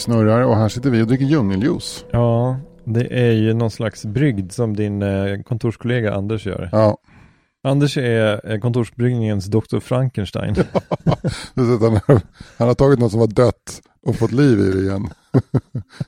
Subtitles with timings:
[0.00, 2.04] snurrar och här sitter vi och dricker djungeljuice.
[2.10, 6.68] Ja, det är ju någon slags brygd som din eh, kontorskollega Anders gör.
[6.72, 6.98] Ja,
[7.62, 9.80] Anders är eh, kontorsbryggningens Dr.
[9.80, 10.54] Frankenstein.
[11.54, 12.20] vet, han,
[12.58, 15.08] han har tagit något som var dött och fått liv i det igen.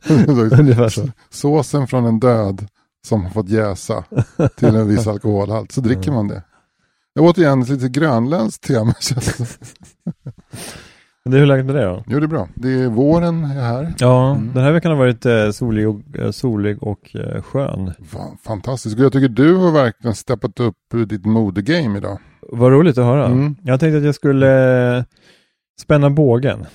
[0.58, 1.08] Ungefär så.
[1.30, 2.66] Såsen från en död
[3.06, 4.04] som har fått jäsa
[4.56, 5.72] till en viss alkoholhalt.
[5.72, 6.42] Så dricker man det.
[7.20, 8.94] Återigen ett lite grönländskt tema.
[9.00, 9.46] känns det.
[11.24, 12.04] Det är hur läget med det då?
[12.06, 12.48] Jo, det är bra.
[12.54, 13.94] Det är våren är här.
[13.98, 14.52] Ja, Mm.
[14.54, 17.92] den här veckan har varit eh, solig och, eh, solig och eh, skön.
[18.04, 18.98] Fan, fantastiskt.
[18.98, 22.18] Jag tycker du har verkligen steppat upp ditt modegame idag.
[22.52, 23.26] Vad roligt att höra.
[23.26, 23.56] Mm.
[23.62, 25.04] Jag tänkte att jag skulle
[25.80, 26.66] spänna bågen.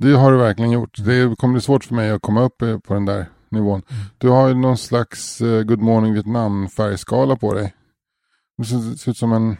[0.00, 0.98] Det har du verkligen gjort.
[1.04, 3.82] Det kommer bli svårt för mig att komma upp på den där nivån.
[4.18, 7.74] Du har ju någon slags Good Morning Vietnam färgskala på dig.
[8.58, 9.56] Det ser, ser ut som en...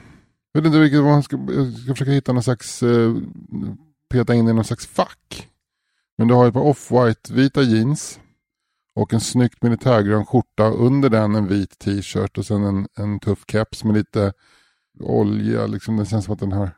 [0.57, 2.83] Jag vet inte vilket man ska, jag ska försöka hitta någon slags...
[2.83, 3.15] Eh,
[4.11, 5.49] peta in i någon slags fack.
[6.19, 8.21] Men du har ju på off-white vita jeans.
[8.97, 10.65] Och en snyggt militärgrön skjorta.
[10.65, 14.33] Under den en vit t-shirt och sen en, en tuff keps med lite
[15.01, 15.67] olja.
[15.67, 16.71] Liksom, det känns som att den har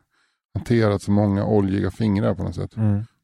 [0.53, 2.71] hanterat så många oljiga fingrar på något sätt.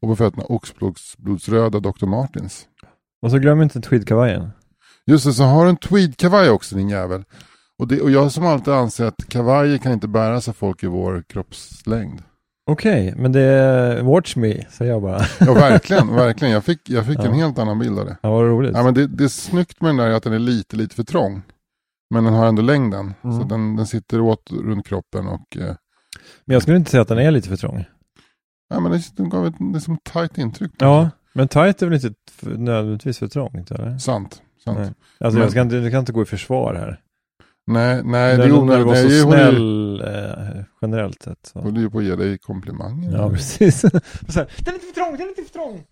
[0.01, 2.05] Och på fötterna oxblodsröda Dr.
[2.05, 2.67] Martins.
[3.21, 4.49] Och så glöm inte tweedkavajen.
[5.05, 7.23] Just det, så har du en tweedkavaj också din jävel.
[7.83, 10.87] Och, det, och jag som alltid anser att kavajer kan inte bäras av folk i
[10.87, 12.21] vår kroppslängd.
[12.71, 15.21] Okej, men det är watch me, säger jag bara.
[15.39, 16.53] Ja verkligen, verkligen.
[16.53, 17.23] Jag fick, jag fick Ja.
[17.23, 18.17] en helt annan bild av det.
[18.21, 18.71] Ja, vad roligt.
[18.75, 21.03] Ja, men det, det är snyggt med den där att den är lite, lite för
[21.03, 21.41] trång.
[22.13, 23.13] Men den har ändå längden.
[23.23, 23.39] Mm.
[23.39, 25.75] Så den, den sitter åt runt kroppen och eh,
[26.45, 27.85] Men jag skulle inte säga att den är lite för trång.
[28.69, 30.71] ja, men det, den gav ett, det är som ett tajt intryck.
[30.77, 33.97] Ja, men tight är väl inte nödvändigtvis för trångt, eller?
[33.97, 34.41] Sant.
[34.63, 34.77] sant.
[34.79, 34.87] Nej.
[34.87, 36.99] Alltså Men- jag, ska inte, jag kan inte gå i försvar här.
[37.67, 38.85] Nej, nej, det är onödigt.
[38.85, 41.37] så håller ju- snäll eh, generellt sett.
[41.53, 41.59] Så.
[41.59, 43.11] håller ju på att ge dig komplimanger.
[43.17, 43.79] Ja, precis.
[43.81, 45.83] så här, den är lite för trång, den är lite för trång.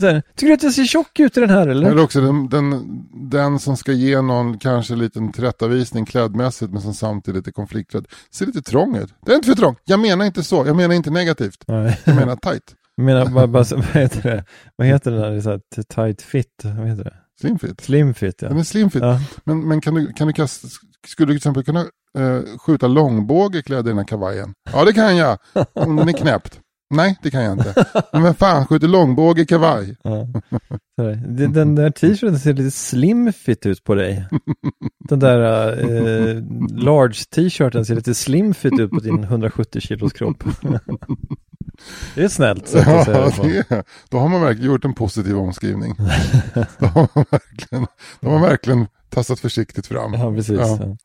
[0.00, 1.90] Så här, Tycker du att jag ser tjock ut i den här eller?
[1.90, 2.82] Eller också den, den,
[3.30, 8.06] den som ska ge någon kanske en liten tillrättavisning klädmässigt men som samtidigt är konflikträdd.
[8.30, 9.14] Ser lite trång ut.
[9.26, 9.76] Det är inte för trång.
[9.84, 10.66] Jag menar inte så.
[10.66, 11.64] Jag menar inte negativt.
[11.68, 12.00] Nej.
[12.04, 12.74] Jag menar tight.
[12.96, 14.44] Jag menar, bara, bara, vad heter det?
[14.76, 16.62] Vad heter det när det är så här tight fit?
[16.64, 17.14] Vad heter det?
[17.40, 17.80] Slim fit.
[17.80, 18.48] Slim fit ja.
[18.48, 19.02] Den är slim fit.
[19.02, 19.20] ja.
[19.44, 20.68] Men, men kan du, kan du kasta,
[21.06, 21.80] skulle du till exempel kunna
[22.18, 24.54] eh, skjuta långbåge klädd i den här kavajen?
[24.72, 25.38] Ja det kan jag.
[25.72, 26.60] Om den är knäppt.
[26.90, 27.86] Nej det kan jag inte.
[28.12, 29.96] Men vem fan skjuter långbåge i kavaj?
[30.02, 30.26] ja.
[30.96, 34.26] Så Den där t-shirten ser lite slim fit ut på dig.
[35.08, 36.34] Den där eh,
[36.84, 40.44] large t-shirten ser lite slim fit ut på din 170 kilos kropp.
[42.14, 43.04] Det är snällt säga Ja,
[43.42, 45.94] det är, då har man verkligen gjort en positiv omskrivning.
[46.78, 47.86] då, har man verkligen,
[48.20, 50.14] då har man verkligen tassat försiktigt fram.
[50.14, 50.58] Ja, precis.
[50.58, 50.96] Ja.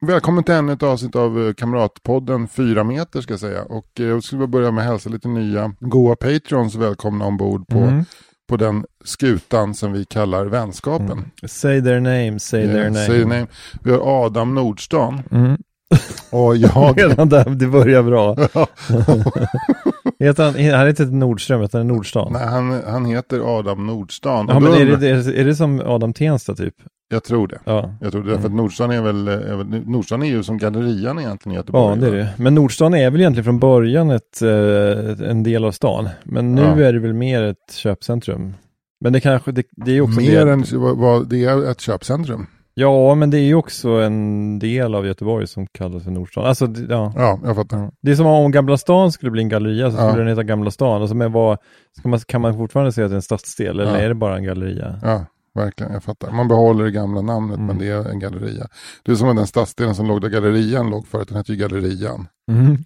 [0.00, 3.62] Välkommen till ännu ett avsnitt av eh, Kamratpodden 4 meter ska jag säga.
[3.62, 7.78] Och eh, jag skulle börja med att hälsa lite nya goa Patreons välkomna ombord på,
[7.78, 8.04] Mm.
[8.48, 11.10] på den skutan som vi kallar vänskapen.
[11.12, 11.24] Mm.
[11.46, 13.06] Say their name, say their Eh, name.
[13.06, 13.46] say name.
[13.82, 15.56] Vi har Adam Nordstan Mm.
[16.30, 16.98] och jag.
[17.10, 18.34] Redan där, det börjar bra.
[20.18, 22.32] heter han, han heter inte Nordström, utan han är Nordstan.
[22.32, 24.46] Nej, han, han heter Adam Nordstan.
[24.48, 26.74] Ja, men är det, är, det, är det som Adam Tensta typ?
[27.08, 27.58] Jag tror det.
[27.64, 31.18] Ja, Jag tror det, därför att Nordstan är väl, väl Nordstan är ju som gallerian
[31.18, 32.00] egentligen i Göteborg.
[32.00, 32.28] ja det är det.
[32.36, 36.08] Men Nordstan är väl egentligen från början ett, eh, en del av stan.
[36.24, 36.80] Men nu Ja.
[36.86, 38.54] är det väl mer ett köpcentrum.
[39.00, 40.52] Men det kanske, det, det är också Mer det.
[40.52, 40.64] än
[40.98, 42.46] vad, det är ett köpcentrum.
[42.78, 46.44] Ja, men det är ju också en del av Göteborg som kallas för Nordstan.
[46.46, 47.12] Alltså, ja.
[47.16, 47.78] Ja, jag fattar.
[47.78, 47.90] Ja.
[48.02, 50.08] Det är som om Gamla stan skulle bli en galleria så Ja.
[50.08, 51.00] skulle den heta Gamla stan.
[51.00, 51.58] Alltså, men vad,
[51.98, 53.96] ska man, kan man fortfarande säga att det är en stadsdel eller Ja.
[53.98, 55.00] är det bara en galleria?
[55.02, 55.24] Ja,
[55.56, 55.92] verkligen.
[55.92, 56.30] Jag fattar.
[56.30, 57.66] Man behåller det gamla namnet Mm.
[57.66, 58.66] men det är en galleria.
[59.04, 61.28] Det är som den stadsdelen som låg där gallerian låg förut.
[61.28, 62.28] Den hette ju Gallerian.
[62.50, 62.76] Mm.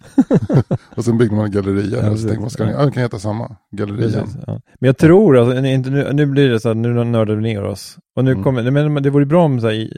[0.95, 2.03] Och sen byggde man en galleria.
[2.03, 3.55] Ja, och så tänkte man, ska den, ja, kan heta samma.
[3.71, 4.23] Gallerian.
[4.23, 4.53] Precis, ja.
[4.79, 7.97] Men jag tror, alltså, nu, nu, blir det så att nu nördar vi ner oss.
[8.15, 8.43] Och nu Mm.
[8.43, 9.89] kommer, men det vore bra om så här,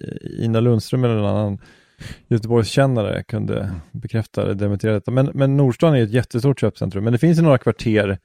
[0.42, 1.60] Ina Lundström eller någon annan
[2.28, 3.76] Göteborgskännare kunde Mm.
[3.92, 5.12] bekräfta eller dementera detta.
[5.12, 7.04] Men, men Nordstan är ett jättestort köpcentrum.
[7.04, 8.18] Men det finns ju några kvarter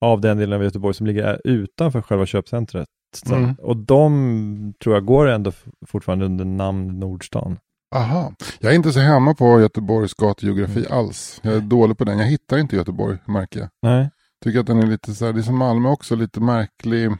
[0.00, 2.88] av den delen av Göteborg som ligger utanför själva köpcentret.
[3.26, 3.54] Mm.
[3.54, 5.52] Och de tror jag går ändå
[5.86, 7.58] fortfarande under namn Nordstan.
[7.94, 8.32] Aha.
[8.60, 10.98] Jag är inte så hemma på Göteborgs gatugeografi Mm.
[10.98, 11.40] alls.
[11.42, 12.18] Jag är dålig på den.
[12.18, 13.68] Jag hittar inte Göteborg, märker jag.
[13.82, 14.10] Nej.
[14.44, 17.10] Tycker att den är lite så här, det är som Malmö också, lite märklig.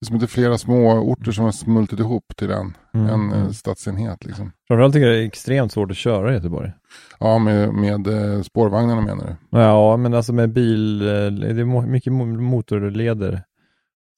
[0.00, 2.76] Det är som är flera små orter som har smultit ihop till den.
[2.94, 3.06] Mm.
[3.06, 3.52] En eh, mm.
[3.52, 4.52] stadsenhet liksom.
[4.68, 6.72] Framförallt tycker jag det är extremt svårt att köra i Göteborg.
[7.20, 9.58] Ja, med, med eh, spårvagnarna menar du?
[9.58, 13.42] Ja, men alltså med bil, eh, det är mycket mo- motorleder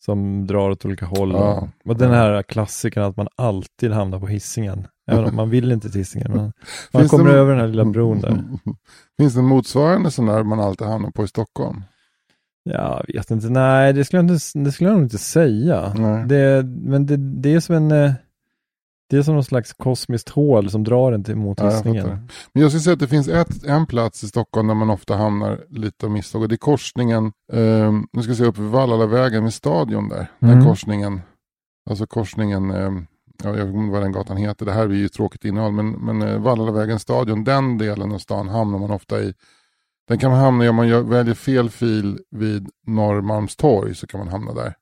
[0.05, 1.33] som drar åt olika håll.
[1.33, 1.69] Ja.
[1.85, 4.87] Och den här klassikern att man alltid hamnar på hissingen.
[5.11, 6.33] Även om man vill inte till hissingen.
[6.33, 6.53] Men
[6.93, 8.45] man kommer det- över den här lilla bron där.
[9.19, 11.83] Finns det motsvarande sån där man alltid hamnar på i Stockholm?
[12.65, 15.95] Jag vet inte, nej det skulle jag, inte, det skulle jag nog inte säga.
[15.97, 16.25] Nej.
[16.27, 18.13] Det, men det, det är som en, eh,
[19.11, 22.03] det är som någon slags kosmiskt hål som drar en till mot Ja, Hisingen.
[22.05, 22.19] fattar.
[22.53, 25.17] Men jag skulle säga att det finns ett, en plats i Stockholm där man ofta
[25.17, 26.43] hamnar lite av misstag.
[26.43, 30.27] Och det är korsningen, um, nu ska jag se upp vid Vallalavägen med stadion där.
[30.39, 30.65] Den Mm.
[30.65, 31.21] korsningen,
[31.91, 33.07] alltså korsningen, ehm,
[33.45, 34.67] ja, jag vet inte vad den gatan heter.
[34.67, 35.73] Det här är ju tråkigt innehåll.
[35.73, 39.35] Men, men uh, Vallalavägen stadion, den delen av stan hamnar man ofta i.
[40.09, 44.21] Den kan man hamna i om man gör, väljer fel fil vid Norrmalmstorg så kan
[44.21, 44.75] man hamna där.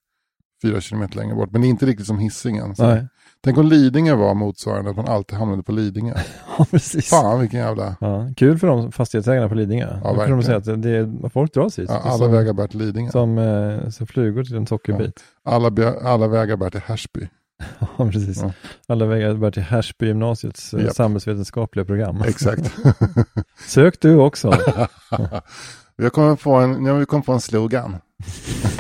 [0.63, 1.51] Fyra kilometer längre bort.
[1.53, 2.31] Men det är inte riktigt som.
[2.79, 3.07] Nej,
[3.45, 6.15] Tänk om Lidingö var motsvarande, att man alltid hamnade på Lidingö.
[6.59, 7.11] ja precis.
[7.11, 7.97] Fan vilken jävla...
[8.01, 10.01] Ja, kul för de fastighetsägarna på Lidingö.
[10.05, 11.87] Då kan de säga att det är, folk dras hit.
[11.91, 13.11] Ja, alla som, vägar bär till Lidingö.
[13.11, 15.21] som, eh, som flugor till en sockerbit.
[15.45, 17.29] Alla, be- alla vägar bär till Härsby.
[17.99, 18.43] Ja, precis.
[18.43, 18.53] Ja.
[18.89, 20.95] Alla vägar bär till Härsby gymnasiets eh, Japp.
[20.95, 22.23] samhällsvetenskapliga program.
[22.27, 22.73] Exakt.
[23.69, 24.53] Sök du också.
[26.05, 27.97] Vi kommit på en, nu har vi kommit på en slogan.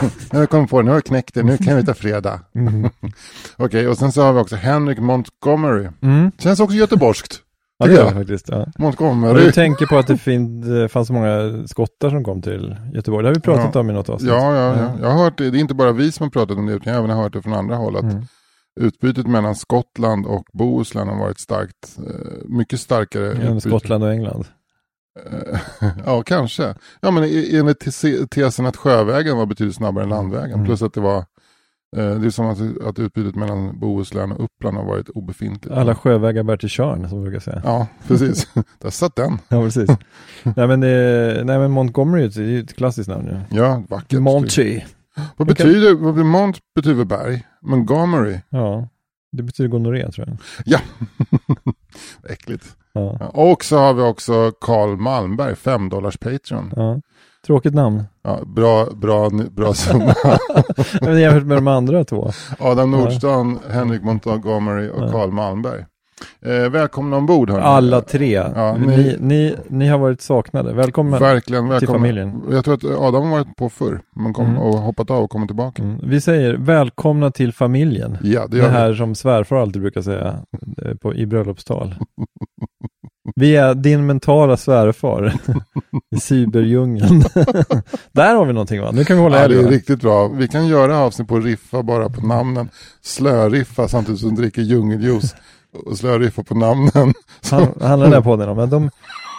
[0.01, 2.41] nu har vi kommit på, nu har vi knäckt det, nu kan vi ta fredag.
[2.55, 2.91] Mm.
[3.57, 5.89] Okej, och sen så har vi också Henrik Montgomery.
[6.03, 6.33] Mm.
[6.39, 7.41] Känns också göteborgskt.
[7.81, 8.13] Ja, det gör jag.
[8.13, 8.49] det faktiskt.
[8.49, 8.67] Ja.
[8.79, 9.45] Montgomery.
[9.45, 13.23] du tänker på att det fin- fanns så många skottar som kom till Göteborg.
[13.23, 14.31] Det har vi pratat om i något avsnitt.
[14.31, 14.91] Ja, ja, ja.
[15.03, 15.51] Jag har hört det.
[15.51, 17.33] Det är inte bara vi som har pratat om det, utan jag har även hört
[17.33, 17.97] det från andra håll.
[17.97, 18.25] Att Mm.
[18.81, 22.05] utbytet mellan Skottland och Bohuslän har varit starkt, eh,
[22.45, 23.27] mycket starkare.
[23.33, 23.61] Utbyte.
[23.61, 24.45] Skottland och England.
[26.07, 26.75] Ja, kanske.
[27.01, 30.53] Ja, men i- enligt te- tesen att sjövägen var betydligt snabbare än landvägen.
[30.55, 30.67] Mm.
[30.67, 31.17] Plus att det var,
[31.97, 35.77] eh, det är som att, att utbytet mellan Bohuslän och Uppland har varit obefintligt.
[35.77, 37.61] Alla sjövägar bär till Tjörn, som vi brukar säga.
[37.65, 38.49] Ja, precis.
[38.79, 39.39] Där satt den.
[39.49, 39.91] Ja, precis.
[40.43, 43.41] nej, men det, nej, men Montgomery är ett- det är ju ett klassiskt namn nu.
[43.51, 44.21] Ja, vackert.
[44.21, 44.81] Monty.
[45.37, 47.47] Vad betyder, vad betyder Mont betyder berg.
[47.63, 48.39] Montgomery.
[48.49, 48.89] Ja,
[49.33, 50.37] det betyder gonorré tror jag.
[50.65, 50.79] Ja.
[52.29, 52.77] Äckligt.
[52.99, 53.27] Ja.
[53.29, 56.73] Och så har vi också Karl Malmberg, 5 dollars Patreon.
[56.77, 57.01] Ja.
[57.47, 58.05] Tråkigt namn.
[58.23, 60.15] Ja, bra, bra, bra summa.
[61.01, 62.31] Men jämfört med de andra två.
[62.59, 65.13] Adam Nordstan, Henrik Montgomery och.
[65.13, 65.85] Karl Malmberg.
[66.47, 67.65] Eh, välkomna ombord hörni.
[67.65, 68.33] Alla tre.
[68.33, 70.73] Ja, ni, ni- ni, ni, har varit saknade.
[70.75, 71.19] Välkomna.
[71.19, 71.99] Verkligen välkomna.
[71.99, 72.43] familjen.
[72.51, 74.01] Jag tror att Adam har varit på förr.
[74.17, 74.59] Men kom Mm.
[74.59, 75.83] och hoppat av och kommit tillbaka.
[75.83, 75.99] Mm.
[76.03, 78.19] Vi säger välkomna till familjen.
[78.23, 80.39] Ja, det Det, här som svärfar alltid brukar säga
[80.85, 81.95] eh, på, i bröllopstal.
[83.37, 85.35] Vi är din mentala svärfar
[86.17, 87.21] i cyberdjungeln.
[88.13, 88.91] Där har vi någonting va?
[88.93, 89.23] Nu kan vi vi.
[89.23, 89.71] hålla Ja, det är va?
[89.71, 90.29] riktigt bra.
[90.29, 92.69] Vi kan göra avsnitt på riffa bara på namnen.
[93.03, 95.35] Slöriffa samtidigt som dricker djungeljuice.
[95.87, 96.93] Och slöriffa på namnen.
[97.51, 98.57] Han, handlar den här podden om.
[98.57, 98.91] Men de,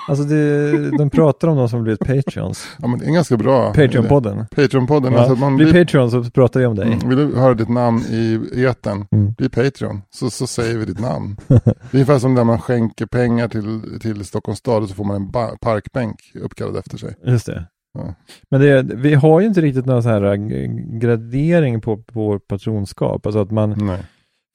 [0.07, 2.67] alltså det, de pratar om de som blivit Patreons.
[2.81, 3.73] Ja, men det är ganska bra.
[3.73, 4.45] Patreon-podden.
[4.55, 5.11] Patreon-podden.
[5.13, 6.93] Ja, Alltså man blir, Patreon så pratar vi om dig.
[6.93, 9.05] mm, vill du höra ditt namn i eten?
[9.11, 9.33] Mm.
[9.37, 10.01] Bli Patreon.
[10.09, 11.37] Så, så säger vi ditt namn.
[11.47, 15.03] Det är ungefär som när man skänker pengar till, till Stockholms stad och så får
[15.03, 15.31] man en
[15.61, 17.15] parkbänk uppkallad efter sig.
[17.25, 17.65] Just det.
[17.93, 18.13] Ja.
[18.51, 20.67] Men det, vi har ju inte riktigt någon så här g-
[20.99, 23.25] gradering på, på patronskap.
[23.25, 23.99] Alltså att man Nej.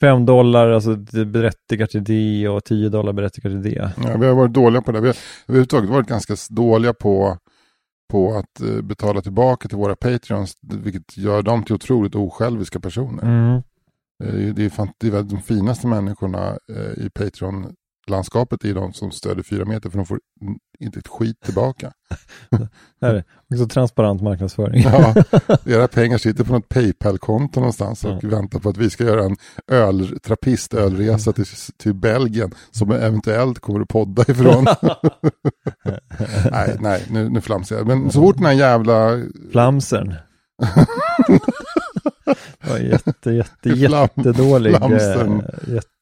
[0.00, 3.93] 5 dollar, alltså det berättigar till det och 10 dollar berättigar till det.
[4.05, 5.00] Ja, vi har varit dåliga på det.
[5.00, 5.17] Vi har
[5.49, 7.38] överhuvudtaget varit ganska dåliga på,
[8.12, 10.55] på att eh, betala tillbaka till våra Patreons.
[10.61, 13.22] Vilket gör dem till otroligt osjälviska personer.
[13.22, 13.63] Mm.
[14.24, 17.10] Eh, Det är, det är de finaste människorna eh, i
[18.06, 19.91] Patreon-landskapet är de som stöder fyra meter.
[19.91, 20.19] För de får
[20.81, 21.93] inte ett skit tillbaka.
[23.01, 24.82] Det är också transparent marknadsföring.
[24.82, 25.15] Ja,
[25.67, 28.29] era pengar sitter på något Paypal-konto någonstans och Ja.
[28.29, 29.37] väntar på att vi ska göra en
[29.69, 31.44] öl, trappistölresa till,
[31.77, 34.65] till Belgien som eventuellt kommer att podda ifrån.
[36.51, 37.87] nej, nej, nu, nu flamsar jag.
[37.87, 39.23] Men så fort den här jävla...
[39.53, 40.15] Flamsern.
[42.63, 44.81] det var jätte, jätte, Flam- jättedålig, eh,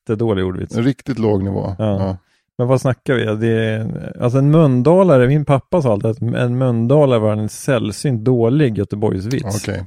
[0.03, 0.77] jättedålig ordvits.
[0.77, 1.75] En riktigt låg nivå.
[1.79, 1.85] Ja.
[2.01, 2.17] Ja.
[2.59, 3.25] Men vad snackar vi?
[3.47, 8.25] Det är, alltså en mundalare, min pappa sa alltid att en mundalare var en sällsynt
[8.25, 9.57] dålig Göteborgsvits.
[9.57, 9.87] Okej,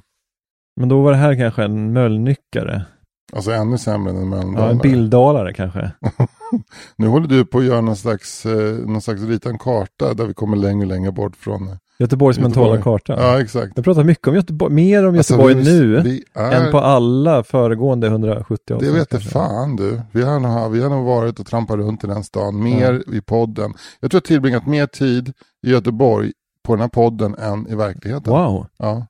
[0.79, 2.85] Men då var det här kanske en möllnyckare.
[3.33, 4.71] Alltså ännu sämre än en Ja, Mölndalare.
[4.71, 5.91] en bilddalare kanske.
[6.95, 10.25] Nu håller du på att göra någon slags, eh, någon slags rita en karta där
[10.25, 11.69] vi kommer längre och längre bort från...
[11.99, 12.69] Göteborgs Göteborg.
[12.69, 13.15] mentala karta.
[13.23, 13.71] Ja, exakt.
[13.75, 16.79] Jag pratar mycket om Göteborg, mer om Alltså, Göteborg vi- nu Vi är, än på
[16.79, 19.29] alla föregående 170 Det avsnitt vet kanske.
[19.29, 20.01] fan du.
[20.11, 23.21] Vi har, nog, vi har nog varit och trampat runt i den stan mer i
[23.21, 23.73] podden.
[23.99, 25.33] Jag tror jag tillbringat mer tid
[25.67, 26.31] i Göteborg
[26.63, 28.33] på den här podden än i verkligheten.
[28.33, 28.67] Wow.
[28.77, 29.07] Ja.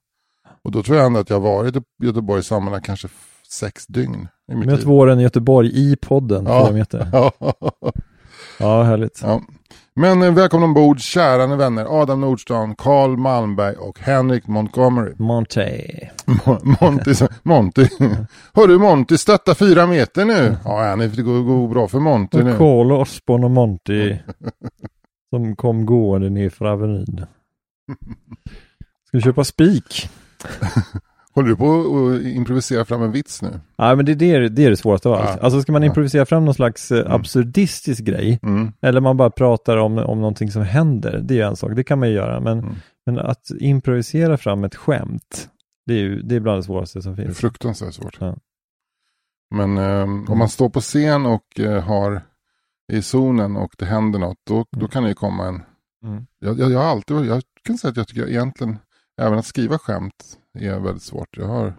[0.64, 3.88] Och då tror jag ändå att jag har varit i Göteborg sammanlagt kanske f- sex
[3.88, 4.88] dygn i mitt Möt liv.
[4.88, 6.72] våren i Göteborg i podden, Ja.
[6.74, 7.08] meter.
[7.14, 7.32] Ja.
[8.60, 9.20] Ja, härligt.
[9.24, 9.42] ja.
[9.98, 15.14] Men eh, välkomna ombord kära vänner Adam Nordstan, Carl Malmberg och Henrik Montgomery.
[15.18, 15.82] Monte.
[16.26, 17.88] Mo- Monty, Monty.
[18.54, 20.58] Hörru Monty, stötta fyra meter nu.
[20.66, 22.58] Ja, det går, går bra för Monty nu.
[22.58, 24.16] Carl Osborn och Monty
[25.30, 27.26] som kom gående ner för Avenyn.
[29.08, 30.10] Ska vi köpa spik?
[31.36, 31.72] Håller du på
[32.16, 33.60] att improvisera fram en vits nu?
[33.76, 35.38] Ja, men det, det, är, det är det svåraste av allt.
[35.40, 35.44] Ja.
[35.46, 37.12] Alltså ska man improvisera fram någon slags eh, Mm.
[37.12, 38.72] absurdistisk grej, Mm.
[38.82, 41.84] eller man bara pratar om, om någonting som händer, det är ju en sak, det
[41.84, 42.76] kan man ju göra, men, Mm.
[43.06, 45.50] men att improvisera fram ett skämt,
[45.86, 47.38] det är ju det är bland det svåraste som Det är finns.
[47.38, 48.18] fruktansvärt svårt.
[48.20, 48.36] Ja.
[49.56, 52.22] Men ehm, om man står på scen och eh, har
[52.94, 54.88] i zonen och det händer något, då, då Mm.
[54.88, 55.62] kan det ju komma en...
[56.06, 56.26] Mm.
[56.40, 58.78] Jag, jag, jag har alltid, jag kan säga att jag tycker egentligen,
[59.22, 61.38] även att skriva skämt är väldigt svårt.
[61.38, 61.76] Jag har,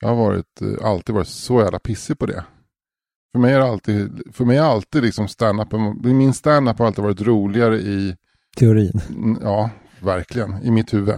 [0.00, 2.44] jag har varit, eh, alltid varit så jävla pissig på det.
[3.32, 5.72] För mig är det alltid, för mig är alltid liksom stand-up,
[6.04, 8.16] min stand-up har alltid varit roligare i,
[8.56, 9.00] Teorin.
[9.42, 10.62] Ja, verkligen.
[10.62, 11.14] I mitt huvud.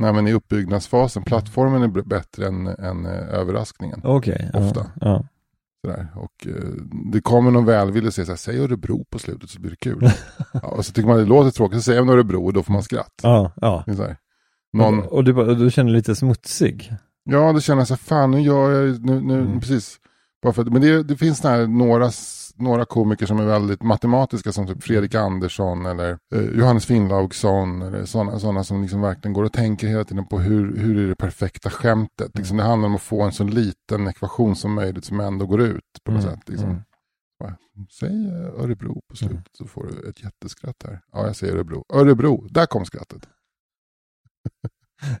[0.00, 1.22] Nej, men i uppbyggnadsfasen.
[1.22, 4.00] Plattformen är bättre än, än eh, överraskningen.
[4.04, 4.50] Okej.
[4.52, 4.90] ja, Ofta.
[5.00, 5.24] Ja.
[5.86, 6.06] Sådär.
[6.14, 6.70] Och, eh,
[7.12, 9.76] det kommer någon välvillig och säger så här, säg Örebro på slutet så blir det
[9.76, 10.10] kul.
[10.52, 12.72] ja, och så tycker man det låter tråkigt, så säger man Örebro och då får
[12.72, 13.12] man skratt.
[13.22, 13.84] Ja, ja.
[14.72, 16.92] Någon, Och, och du, och du känner dig lite smutsig.
[17.24, 19.60] ja, det känner jag så här, fan nu gör jag nu, nu Mm.
[19.60, 19.96] precis.
[20.42, 22.10] Bara för men det, det finns här några,
[22.58, 28.04] några komiker som är väldigt matematiska som typ Fredrik Andersson eller eh, Johannes Finnlaugsson eller
[28.04, 31.16] sådana såna som liksom verkligen går och tänker hela tiden på hur, hur är det
[31.16, 32.38] perfekta skämtet.
[32.38, 35.60] Liksom, det handlar om att få en så liten ekvation som möjligt som ändå går
[35.60, 36.48] ut på något Mm, sätt.
[36.48, 36.70] Liksom.
[36.70, 36.82] mm.
[38.00, 39.44] Säg eh, Örebro på slutet Mm.
[39.52, 41.00] så får du ett jätteskratt här.
[41.12, 41.84] Ja, jag säger Örebro.
[41.94, 43.28] Örebro, där kom skrattet.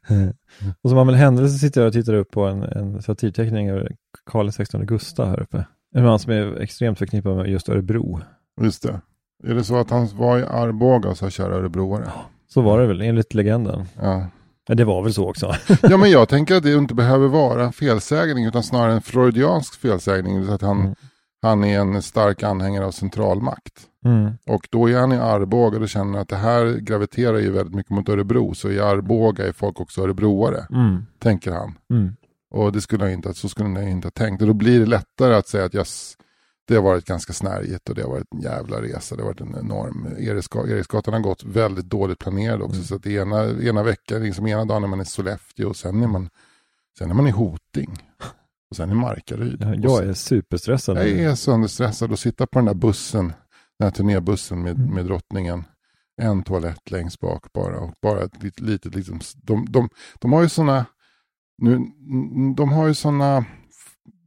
[0.82, 3.96] och som av en händelse sitter jag och tittar upp på en, en satirteckning över
[4.26, 5.66] Karl XVI Gustav här uppe.
[5.94, 8.20] En man som är extremt förknippad med just Örebro.
[8.60, 9.00] Just det.
[9.44, 12.10] Är det så att han var i Arboga och sa kära örebroare?
[12.48, 13.84] Så var det väl, enligt legenden.
[14.02, 14.26] Ja.
[14.68, 15.52] Ja, det var väl så också.
[15.82, 19.80] ja, men jag tänker att det inte behöver vara en felsägning utan snarare en freudiansk
[19.80, 20.46] felsägning.
[20.46, 20.94] Så att han, Mm.
[21.42, 23.72] han är en stark anhängare av centralmakt.
[24.04, 24.30] Mm.
[24.46, 27.74] Och då är han i Arboga och då känner att det här graviterar ju väldigt
[27.74, 28.54] mycket mot Örebro.
[28.54, 31.06] Så i Arboga är folk också örebroare, Mm.
[31.18, 31.74] tänker han.
[32.50, 34.40] Och det skulle jag inte, så skulle jag inte ha tänkt.
[34.42, 36.16] Och då blir det lättare att säga att yes,
[36.68, 39.16] det har varit ganska snärjigt och det har varit en jävla resa.
[39.16, 42.74] Det har varit en enorm, Eriksga- Eriksgatan har gått väldigt dåligt planerad också.
[42.74, 42.84] Mm.
[42.84, 46.06] Så att ena, ena veckan, liksom ena dagen är man i Sollefteå och sen är
[46.06, 46.28] man,
[46.98, 48.02] sen är man i Hoting.
[48.70, 49.56] Och sen i Markaryd.
[49.62, 50.96] Ja, Jag är superstressad.
[50.96, 53.32] jag är sönderstressad och sitta på den där bussen,
[53.78, 54.94] den här turnébussen med, Mm.
[54.94, 55.64] med drottningen.
[56.22, 59.88] En toalett längst bak bara och bara ett litet, litet liksom, de, de,
[60.20, 60.86] de har ju sådana,
[61.58, 61.78] nu,
[62.56, 63.44] de har ju sådana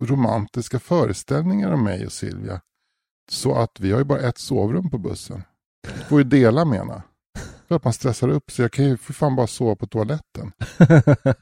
[0.01, 2.61] romantiska föreställningar om mig och Silvia.
[3.31, 5.43] Så att vi har ju bara ett sovrum på bussen.
[5.83, 7.03] Du får ju dela med ena.
[7.67, 10.51] För att man stressar upp så jag kan ju för fan bara sova på toaletten.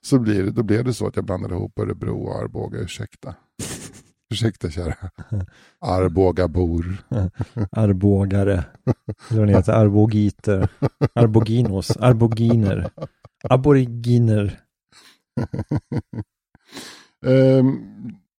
[0.00, 3.34] Så blir det, då blev det så att jag blandade ihop Örebro och Arboga, ursäkta.
[4.32, 4.94] ursäkta kära
[5.80, 6.96] Arbogabor.
[7.72, 8.64] Arbågare.
[9.30, 10.68] Eller vad det heter, arbogiter.
[11.14, 11.96] Arboginos.
[11.96, 12.90] Arboginer.
[13.50, 14.60] Aboriginer.
[17.26, 17.78] Ehm,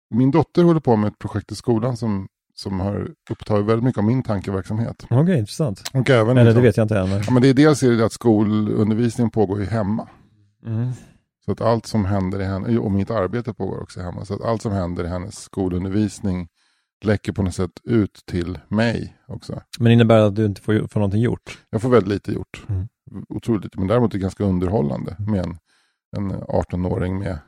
[0.10, 3.98] min dotter håller på med ett projekt i skolan som, som har upptagit väldigt mycket
[3.98, 5.06] av min tankeverksamhet.
[5.10, 5.82] Okej, intressant.
[5.94, 7.10] Och även Eller det liksom- vet jag inte än.
[7.10, 10.10] men- Ja, men det är dels är det att skolundervisningen pågår ju hemma.
[10.66, 10.92] Mm.
[11.46, 14.42] Så att allt som händer i henne, och mitt arbete pågår också hemma, så att
[14.42, 16.48] allt som händer i hennes skolundervisning
[17.06, 19.62] läcker på något sätt ut till mig också.
[19.80, 21.58] Men innebär det att du inte får, får någonting gjort?
[21.70, 22.64] Jag får väldigt lite gjort.
[22.70, 22.88] Mm.
[23.30, 25.58] Otroligt men däremot är det ganska underhållande med en,
[26.18, 27.40] en 18-åring med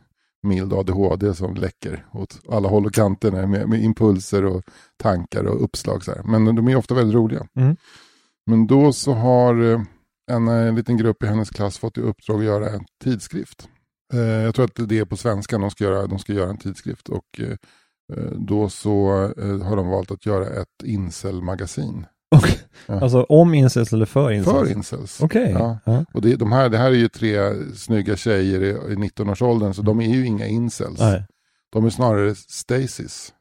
[0.44, 4.64] mild ADHD som läcker åt alla håll och kanter med, med impulser och
[4.98, 6.04] tankar och uppslag.
[6.04, 6.24] Så här.
[6.24, 7.48] Men de är ofta väldigt roliga.
[7.56, 7.76] Mm.
[8.46, 9.82] Men då så har eh,
[10.32, 13.70] en, en liten grupp i hennes klass fått i uppdrag att göra en tidskrift.
[14.14, 16.58] Eh, jag tror att det är på svenska de ska göra, de ska göra en
[16.58, 17.10] tidskrift.
[17.10, 17.56] Och eh,
[18.14, 22.06] eh, då så eh, har de valt att göra ett incel-magasin.
[22.88, 23.00] Ja.
[23.02, 24.56] Alltså om incels eller för incels?
[24.56, 25.22] För incels.
[25.22, 25.52] Okej.
[25.52, 25.80] Ja.
[25.86, 26.06] Ja.
[26.14, 29.82] Och det, de här, det här är ju tre snygga tjejer i, i 19-årsåldern, så
[29.82, 31.00] de är ju inga incels.
[31.00, 31.26] Nej.
[31.72, 33.34] De är snarare stasis.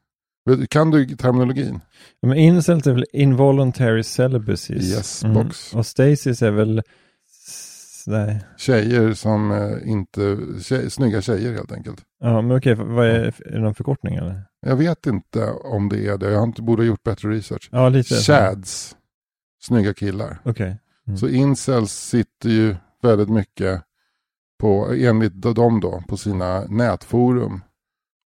[0.69, 1.79] Kan du terminologin?
[2.21, 4.95] Men incels är väl involuntary celibacies?
[4.95, 5.73] Yes, box.
[5.73, 6.81] Och stasis är väl...
[8.07, 8.41] Nej.
[8.57, 12.01] Tjejer som eh, inte, tjej, snygga tjejer helt enkelt.
[12.19, 14.41] Ja, men okej, vad är, är det någon förkortning eller?
[14.67, 17.69] Jag vet inte om det är det, jag har inte, borde ha gjort bättre research.
[17.71, 18.15] Ja, lite.
[18.15, 18.95] Chads,
[19.63, 20.39] snygga killar.
[20.45, 20.77] Okej.
[21.07, 21.17] Mm.
[21.17, 23.81] Så incels sitter ju väldigt mycket
[24.59, 27.61] på, enligt dem då, på sina nätforum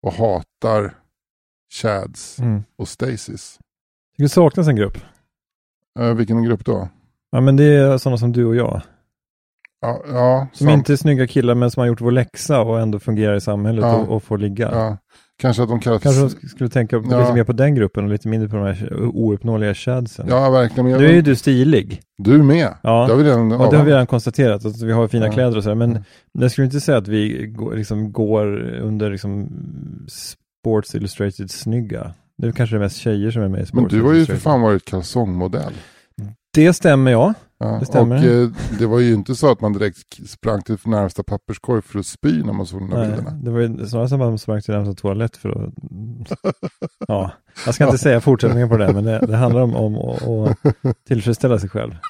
[0.03, 0.93] och hatar
[1.81, 2.63] chads Mm.
[2.77, 3.59] och stasis.
[4.17, 4.97] Det saknas en grupp.
[5.99, 6.89] Eh, vilken grupp då?
[7.31, 8.81] Ja, men det är sådana som du och jag.
[9.81, 10.77] Ja, ja Som sant.
[10.77, 13.81] inte är snygga killar men som har gjort vår läxa och ändå fungerar i samhället
[13.85, 13.95] Ja.
[13.95, 14.71] och, och får ligga.
[14.71, 14.97] ja.
[15.41, 17.19] Kanske att de kallar Kanske de skulle tänka Ja.
[17.19, 20.25] lite mer på den gruppen och lite mindre på de här ouppnåeliga shadsen.
[20.29, 20.89] Ja, verkligen.
[20.89, 22.01] Men Nu är ju du stilig.
[22.17, 22.67] Du med.
[22.83, 23.05] Ja.
[23.07, 23.51] Det har vi redan...
[23.51, 25.31] Och det har vi redan konstaterat, att vi har fina Ja.
[25.31, 25.75] kläder och sådär.
[25.75, 26.03] Men Mm.
[26.39, 28.47] jag skulle inte säga att vi går, liksom, går
[28.81, 29.49] under liksom,
[30.07, 32.13] Sports Illustrated snygga.
[32.37, 34.25] Det är kanske det mest tjejer som är med i Men Sports du har ju
[34.25, 35.73] för fan varit kalsongmodell.
[36.53, 37.33] Det stämmer ja.
[37.61, 38.15] Ja, Det stämmer.
[38.17, 38.49] Och eh,
[38.79, 42.43] det var ju inte så att man direkt sprang till närmsta papperskorg för att spy
[42.43, 43.31] när man såg de där Nej, bilderna.
[43.31, 45.73] det var ju snarare som att man sprang till närmsta toalett för att...
[47.07, 47.31] Ja,
[47.65, 50.25] jag ska inte säga fortsättningen på det, men det, det handlar om, om att
[50.85, 51.91] att tillfredsställa sig själv.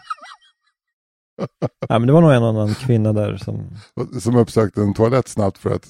[1.89, 3.77] Ja, men det var nog en annan kvinna där som...
[4.21, 5.87] Som uppsökte en toalett snabbt för att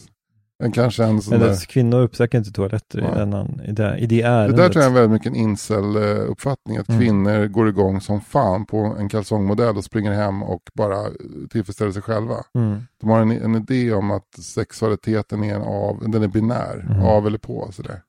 [0.61, 4.15] en kanske en sån det, kvinnor uppsöker inte toaletter i, denna, i, det, i det
[4.15, 4.57] Det ärendet.
[4.57, 6.77] där tror jag är väldigt mycket en incel-uppfattning.
[6.77, 7.01] Att Mm.
[7.01, 11.05] kvinnor går igång som fan på en kalsongmodell och springer hem och bara
[11.49, 12.35] tillfredsställer sig själva.
[12.55, 12.79] Mm.
[13.01, 17.01] De har en, en idé om att sexualiteten är en av, den är binär, Mm.
[17.03, 17.69] av eller på.
[17.71, 18.01] Sådär.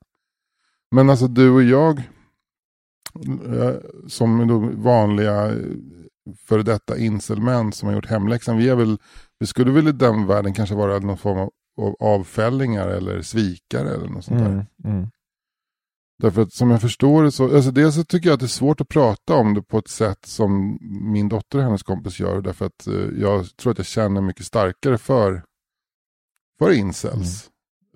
[0.91, 1.97] Men alltså du och jag,
[3.57, 3.71] eh,
[4.07, 4.47] som
[4.83, 5.55] vanliga eh,
[6.47, 8.97] före detta incelmän som har gjort hemläxan, vi, är väl,
[9.39, 11.51] vi skulle väl i den världen kanske vara någon form av
[11.99, 14.49] avfällingar eller svikare eller något sånt där.
[14.49, 14.65] Mm.
[14.85, 15.07] Mm.
[16.21, 18.47] Därför att som jag förstår det så, alltså dels så tycker jag att det är
[18.47, 20.77] svårt att prata om det på ett sätt som
[21.13, 22.41] min dotter och hennes kompis gör.
[22.41, 25.43] Därför att eh, jag tror att jag känner mycket starkare för,
[26.59, 27.49] för incels.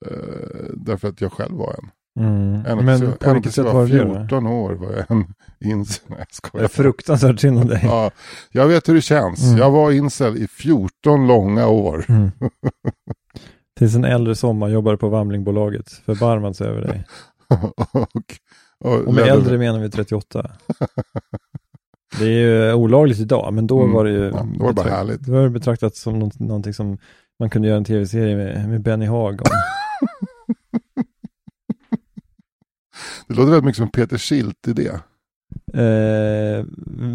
[0.05, 1.89] Eh, därför att jag själv var en.
[2.25, 2.65] Mm.
[2.65, 4.13] en Men på vilket sätt var det då?
[4.13, 6.03] 14 år var jag en incel.
[6.07, 6.63] Nej, jag Det skojar.
[6.63, 7.81] är fruktansvärt synd om dig.
[7.84, 8.12] Ja,
[8.51, 9.43] jag vet hur det känns.
[9.43, 9.57] Mm.
[9.57, 12.05] Jag var incel i 14 långa år.
[12.10, 12.31] Mm.
[13.77, 17.05] Tills en äldre sommar jobbade på Vamlingbolaget, förbarmat sig över dig.
[17.48, 18.01] och,
[18.93, 20.51] och, Och med äldre menar vi 38.
[22.19, 23.93] Det är ju olagligt idag, men då Mm.
[23.93, 25.22] var det ju Ja, då var det bara härligt.
[25.22, 26.98] Då var det betraktat som något, någonting som
[27.39, 29.48] man kunde göra en tv-serie med, med Benny Haag om.
[33.27, 34.90] Det låter väldigt mycket som Peter Schildt-idé.
[35.74, 36.66] Eh,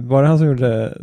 [0.05, 0.98] var det han som gjorde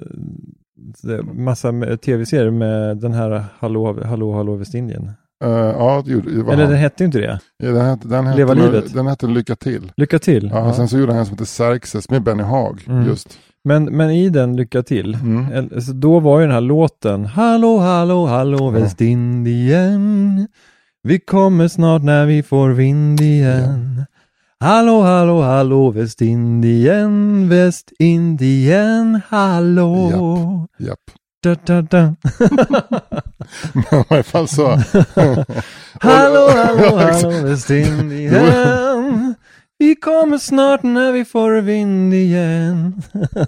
[1.10, 5.12] eh, massa tv-serier med den här Hallå, Hallå, Hallå Västindien?
[5.43, 6.71] Uh, ja, det, gjorde, det var Eller han.
[6.71, 7.39] den hette ju inte det.
[7.58, 8.93] Ja, den hette, den hette, Leva livet.
[8.93, 9.91] Den hette Lycka till.
[9.97, 10.49] Lycka till.
[10.54, 10.73] Ja, Ja.
[10.73, 12.84] Sen så gjorde han en som heter Xerxes med Benny Haag.
[12.88, 13.06] Mm.
[13.08, 13.39] Just.
[13.63, 15.82] Men, men i den Lycka till, Mm.
[15.82, 18.69] så då var ju den här låten Hallå, hallå, hallå Ja.
[18.69, 20.47] Västindien
[21.04, 24.06] Vi kommer snart när vi får vind igen
[24.60, 30.99] Hallå, hallå, hallå Västindien Västindien, hallå Japp.
[31.43, 32.15] da, da, da.
[33.74, 34.68] Men i alla fall så.
[36.02, 39.36] Hallå, hallå, hallå Västindien
[39.78, 43.02] Vi kommer snart när vi får vind igen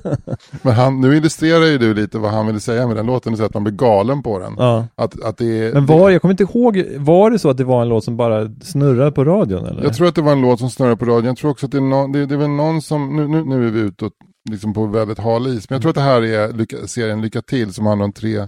[0.61, 3.37] Men han, nu illustrerar ju du lite vad han ville säga med den låten.
[3.37, 4.53] Så att man blir galen på den.
[4.57, 7.57] Ja Att, att det är, Men var, jag kommer inte ihåg, var det så att
[7.57, 9.83] det var en låt som bara snurrade på radion eller?
[9.83, 11.25] Jag tror att det var en låt som snurrade på radion.
[11.25, 13.43] Jag tror också att det är, nå- det, det är väl någon som, nu, nu,
[13.45, 14.11] nu är vi ute och,
[14.49, 15.69] liksom på väldigt hal is.
[15.69, 18.47] Men jag tror att det här är lycka, serien Lycka till som handlar om tre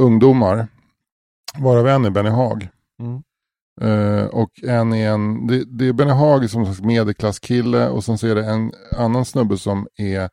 [0.00, 0.66] ungdomar.
[1.58, 2.68] Varav en är Benny Haag.
[3.00, 3.22] Mm.
[3.80, 8.04] Eh, och en är en, det, det är Benny Haag som en slags medelklasskille och
[8.04, 10.30] sen så är det en annan snubbe som är,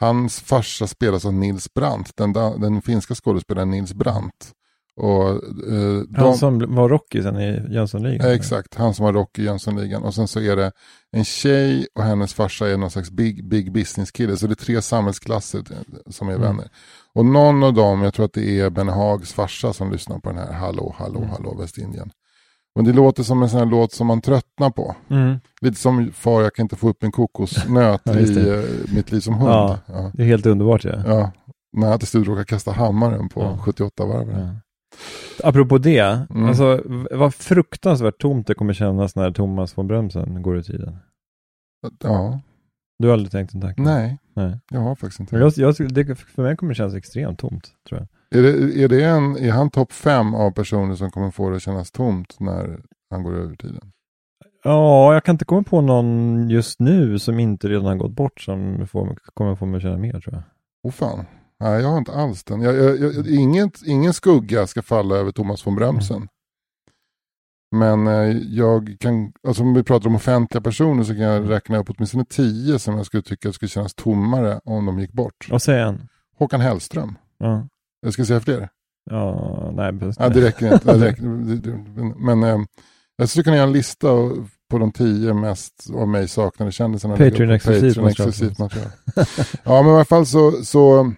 [0.00, 4.52] hans farsa spelas av Nils Brandt, den, den finska skådespelaren Nils Brandt.
[4.98, 8.26] Och, eh, Han de, som var Rocky sen i Jönssonligan?
[8.28, 10.02] Ja, exakt, han som har Rocky i Jönssonligan.
[10.02, 10.72] Och sen så är det
[11.12, 14.36] en tjej och hennes farsa är någon slags big, big business kille.
[14.36, 15.76] Så det är tre samhällsklasser eh,
[16.10, 16.42] som är Mm.
[16.46, 16.68] vänner.
[17.14, 20.28] Och någon av dem, jag tror att det är Ben Hags farsa som lyssnar på
[20.28, 21.30] den här Hallå, hallå, Mm.
[21.30, 22.10] hallå Västindien.
[22.76, 24.96] Men det låter som en sån här låt som man tröttnar på.
[25.10, 25.36] Mm.
[25.60, 29.20] Lite som Far jag kan inte få upp en kokosnöt Ja, i eh, Mitt liv
[29.20, 29.50] som hund.
[29.50, 29.78] Ja.
[29.86, 30.10] Ja.
[30.14, 30.92] Det är helt underbart ja.
[31.06, 31.30] Ja.
[31.76, 33.58] När jag till slut råkar kasta hammaren på Ja.
[33.64, 34.48] 78 varv.
[35.44, 36.48] Apropå det, Mm.
[36.48, 40.96] alltså vad fruktansvärt tomt det kommer kännas när Thomas von Brömsen går ur tiden.
[42.02, 42.40] Ja,
[42.98, 43.82] Du har aldrig tänkt en tanke?
[43.82, 44.58] nej, Nej.
[44.70, 45.36] jag har faktiskt inte.
[45.36, 48.08] Jag, jag, det, för mig kommer det kännas extremt tomt, tror jag.
[48.38, 51.56] Är, det, är, det en, är han topp fem av personer som kommer få det
[51.56, 52.80] att kännas tomt när
[53.10, 53.92] han går över tiden?
[54.64, 58.40] Ja, jag kan inte komma på någon just nu som inte redan har gått bort
[58.40, 60.42] som får, kommer få mig att känna mer, tror jag.
[60.82, 61.24] Åh fan.
[61.60, 62.60] Nej, jag har inte alls den.
[62.60, 66.28] Jag, jag, jag, inget, ingen skugga ska falla över Thomas von Brömsen.
[67.70, 71.78] Men eh, jag kan, alltså om vi pratar om offentliga personer så kan jag räkna
[71.78, 75.48] upp åtminstone tio som jag skulle tycka skulle kännas tommare om de gick bort.
[75.52, 76.08] Och säg en.
[76.38, 77.18] Håkan Hellström.
[77.38, 77.68] Ja.
[78.00, 78.68] Jag ska säga fler.
[79.10, 80.12] Ja, nej.
[80.18, 80.98] Ja, det räcker inte.
[80.98, 81.22] Det räcker,
[82.24, 82.58] men eh,
[83.16, 84.08] jag skulle kunna göra en lista
[84.70, 87.16] på de tio mest av mig saknade kändisarna.
[87.16, 88.90] Patreon-exklusivt Patreon-exklusivt material.
[89.64, 91.12] ja, men i alla fall så, så,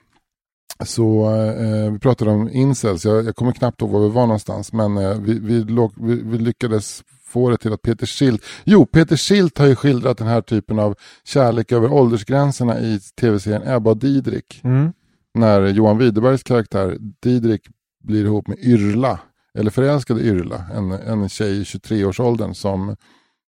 [0.84, 3.04] så eh, vi pratade om incels.
[3.04, 4.72] Jag, jag kommer knappt ihåg var vi var någonstans.
[4.72, 8.44] Men eh, vi, vi, låg, vi, vi lyckades få det till att Peter Schilt...
[8.64, 13.62] Jo, Peter Schilt har ju skildrat den här typen av kärlek över åldersgränserna i tv-serien
[13.68, 14.60] Ebba och Didrik.
[14.64, 14.92] Mm.
[15.34, 17.62] När Johan Widerbergs karaktär Didrik
[18.04, 19.18] blir ihop med Yrla,
[19.58, 22.96] eller förälskad i Yrla, en, en tjej i 23-årsåldern som,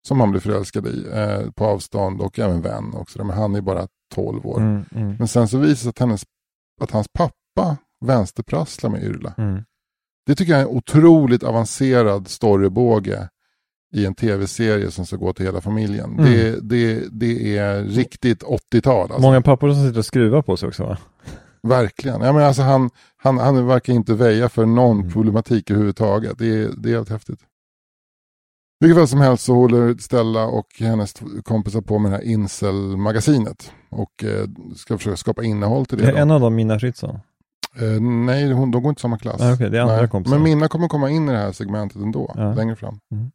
[0.06, 3.24] som han blir förälskad i eh, på avstånd och även vän också.
[3.24, 4.60] Men han är bara 12 år.
[4.60, 6.24] Mm, mm, Men sen så visar det sig att, hennes,
[6.82, 9.34] att hans pappa vänsterprasslar med Yrla.
[9.38, 9.62] mm.
[10.26, 13.28] Det tycker jag är en otroligt avancerad storybåge
[13.94, 16.18] i en tv-serie som ska gå till hela familjen.
[16.18, 16.24] Mm.
[16.24, 19.02] Det, det, det är riktigt 80-tal.
[19.02, 19.20] Alltså.
[19.20, 20.98] Många pappor som sitter och skruvar på sig också va?
[21.62, 22.20] Verkligen.
[22.20, 25.12] Ja, men alltså han, han, han verkar inte väja för någon Mm.
[25.12, 26.38] problematik överhuvudtaget.
[26.38, 27.40] Det är, det är helt häftigt.
[28.82, 31.14] Vilket fall som helst så håller Stella och hennes
[31.44, 33.72] kompisar på med det här Incel-magasinet.
[33.90, 36.08] Och eh, ska försöka skapa innehåll till det.
[36.08, 36.18] Är då.
[36.18, 37.18] en av dem Minna Fritzson.
[37.80, 39.40] Eh, nej, hon, de går inte i samma klass.
[39.40, 40.08] Ah, okej, det är andra Nej.
[40.08, 40.36] kompisar.
[40.36, 42.54] Men Minna kommer komma in i det här segmentet ändå, Ja.
[42.54, 43.00] längre fram.
[43.12, 43.30] Mm.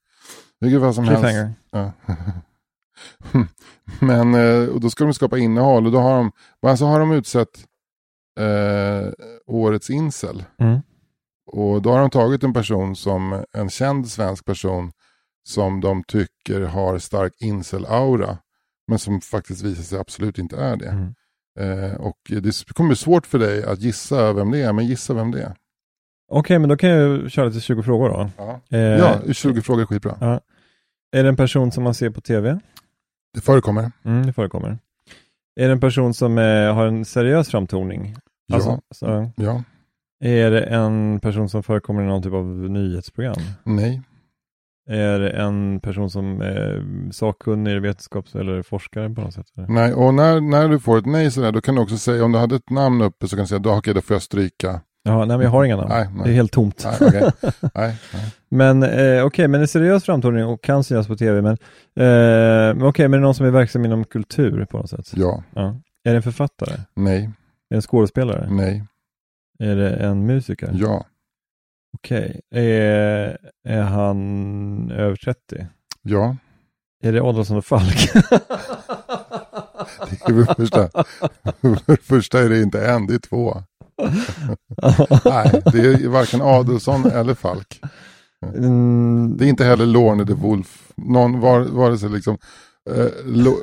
[0.59, 1.55] Vilket fall som helst.
[1.71, 1.91] Ja.
[3.99, 6.31] Men eh, och då ska de skapa innehåll och då har de,
[6.67, 7.49] alltså har de utsett
[8.39, 9.11] eh,
[9.47, 10.43] årets incel.
[10.59, 10.79] Mm.
[11.51, 14.91] Och då har de tagit en person som en känd svensk person
[15.47, 18.37] som de tycker har stark incel-aura.
[18.87, 20.89] Men som faktiskt visar sig absolut inte är det.
[20.89, 21.13] Mm.
[21.59, 25.13] Eh, och det kommer bli svort för dig att gissa vem det är, men gissa
[25.13, 25.55] vem det är.
[26.31, 28.29] Okej, men då kan jag köra lite 20 frågor då.
[28.37, 30.17] Ja, Eh, ja 20 frågor är skitbra.
[30.21, 30.41] Ja.
[31.11, 32.59] Är det en person som man ser på tv?
[33.33, 33.91] Det förekommer.
[34.05, 34.77] Mm, det förekommer.
[35.55, 38.15] Är det en person som eh, har en seriös framtoning?
[38.47, 38.55] Ja.
[38.55, 39.63] Alltså, så, Ja,
[40.23, 43.35] är det en person som förekommer i någon typ av nyhetsprogram?
[43.63, 44.01] nej,
[44.89, 49.45] Är en person som är sakkunnig, vetenskaps eller forskare på något sätt?
[49.57, 49.67] Eller?
[49.67, 49.93] nej.
[49.93, 52.39] Och när, när du får ett nej sådär, då kan du också säga, om du
[52.39, 54.81] hade ett namn uppe så kan du säga, då, okej, då får jag stryka.
[55.03, 55.89] Jaha, nej men jag har inga namn.
[55.89, 56.33] Nej, Det är nej.
[56.33, 56.85] helt tomt.
[56.85, 57.31] Nej, okej.
[57.75, 58.33] nej, nej.
[58.49, 61.41] Men eh, okej, men en seriös framtoning och kan synas på tv.
[61.41, 61.51] Men,
[61.95, 65.11] eh, men okej, men är det någon som är verksam inom kultur på något sätt?
[65.15, 65.75] Ja, Ja.
[66.03, 66.73] Är det en författare?
[66.95, 67.29] nej, Är
[67.69, 68.47] det en skådespelare?
[68.51, 68.83] nej,
[69.59, 70.69] Är det en musiker?
[70.73, 71.05] ja,
[71.93, 72.41] Okej.
[72.51, 75.67] Är, är han över 30?
[76.01, 76.35] ja.
[77.03, 78.09] Är det Adolfsson och Falk?
[79.99, 80.89] Det är för första.
[81.85, 83.63] För första är det inte en, det är två.
[85.25, 87.81] Nej, det är varken Adolfsson eller Falk.
[88.55, 90.91] mm, Det är inte heller Lorne de Wolf.
[90.95, 92.37] Någon, var, vare sig liksom
[92.89, 93.55] eh, Lo,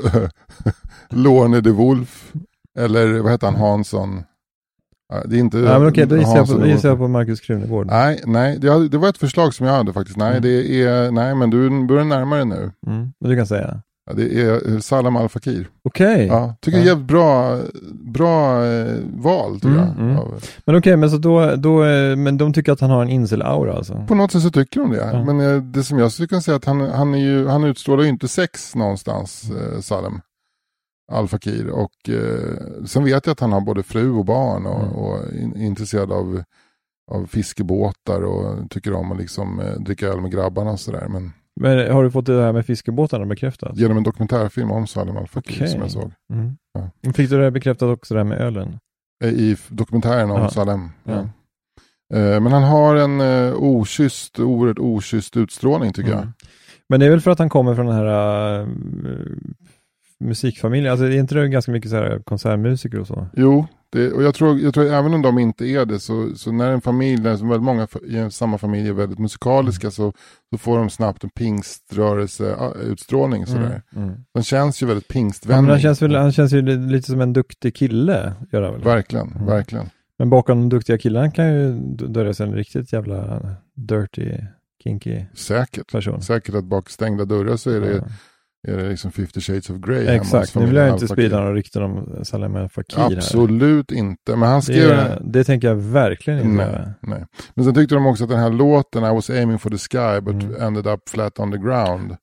[1.11, 2.33] Lorne de Wolf
[2.79, 4.23] eller vad heter han, Hansson.
[5.15, 7.09] Ja, Det är inte ja, men okej, då gissar jag på, då gissar jag på
[7.09, 7.87] Markus Krunegård.
[7.87, 10.17] Nej, nej det, det var ett förslag som jag hade faktiskt.
[10.19, 10.43] Nej, Mm.
[10.43, 12.71] det är, nej men du börjar närmare nu.
[12.87, 13.81] Mm, men du kan säga.
[14.07, 15.69] Ja, det är Salam Al Fakir.
[15.85, 16.85] Okej, Ja, tycker Ja.
[16.85, 17.59] jag är jävligt bra,
[17.93, 19.99] bra eh, val tycker Mm, jag.
[19.99, 20.17] mm.
[20.19, 20.35] Av-
[20.67, 23.73] men okej, men så då, då, eh, men de tycker att han har en incel-aura
[23.77, 24.05] alltså?
[24.09, 25.11] På något sätt så tycker de det.
[25.13, 25.25] Ja.
[25.25, 28.03] Men eh, det som jag skulle kunna säga att han, han, är ju, han utstrålar
[28.03, 30.21] ju inte sex någonstans, eh, Salem.
[31.13, 31.69] Al Fakir.
[31.69, 34.95] Och eh, sen vet jag att han har både fru och barn och, Mm.
[34.95, 36.43] och in, är intresserad av,
[37.11, 41.07] av fiskebåtar och tycker om att liksom, eh, dricka öl med grabbarna och sådär.
[41.09, 43.77] Men Men har du fått det här med fiskebåtarna bekräftat?
[43.77, 45.69] genom en dokumentärfilm om Salem Al Fakir Okej.
[45.69, 46.13] som jag såg.
[46.33, 46.57] Mm.
[47.03, 47.13] Ja.
[47.13, 48.79] Fick du det bekräftat också det här med ölen?
[49.25, 50.49] Eh, I dokumentären om Ja.
[50.51, 50.91] Salem.
[51.05, 51.13] Ja.
[51.13, 51.29] Ja.
[52.19, 56.21] Eh, Men han har en eh, okysst, oerhört okysst utstrålning tycker jag.
[56.21, 56.33] Mm.
[56.89, 58.67] Men det är väl för att han kommer från den här
[60.21, 63.27] musikfamiljen, alltså är inte det ganska mycket så här konsertmusiker och så?
[63.37, 66.53] Jo, det, och jag tror, jag tror även om de inte är det så, så
[66.53, 70.13] när en familj, när väldigt många i samma familj är väldigt musikaliska så,
[70.53, 73.47] så får de snabbt en pingströrelse-utstrålning.
[73.47, 73.83] Sådär.
[73.97, 74.09] Mm.
[74.09, 74.21] Mm.
[74.35, 75.63] Den känns ju väldigt Ja, pingstvänlig.
[75.63, 78.73] men han, känns väl, han känns ju li- lite som en duktig kille, gör han
[78.73, 78.83] väl?
[78.83, 79.47] Verkligen, Mm.
[79.47, 79.87] verkligen.
[80.19, 81.73] Men bakom de duktiga killarna kan ju
[82.09, 83.41] dölja sig en riktigt jävla
[83.77, 84.33] dirty,
[84.85, 85.93] kinky Säkert.
[85.93, 86.23] person.
[86.23, 88.03] Säkert att bak stängda dörrar så är det, Ja.
[88.65, 90.07] Är det liksom 50 shades of Grey.
[90.07, 93.17] Exakt, nu vill jag inte sprida några rykten om Salem Al Fakir här.
[93.17, 94.37] Absolut inte.
[94.37, 96.89] Men han skrev Det, det tänker jag verkligen inte Nej.
[97.01, 97.25] Nej.
[97.55, 100.21] Men sen tyckte de också att den här låten, I was aiming for the sky
[100.21, 100.63] but Mm.
[100.63, 102.17] ended up flat on the ground.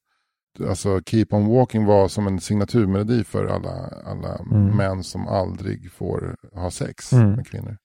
[0.69, 4.77] Alltså Keep on walking var som en signaturmelodi för alla, alla Mm.
[4.77, 7.31] män som aldrig får ha sex Mm.
[7.31, 7.77] med kvinnor.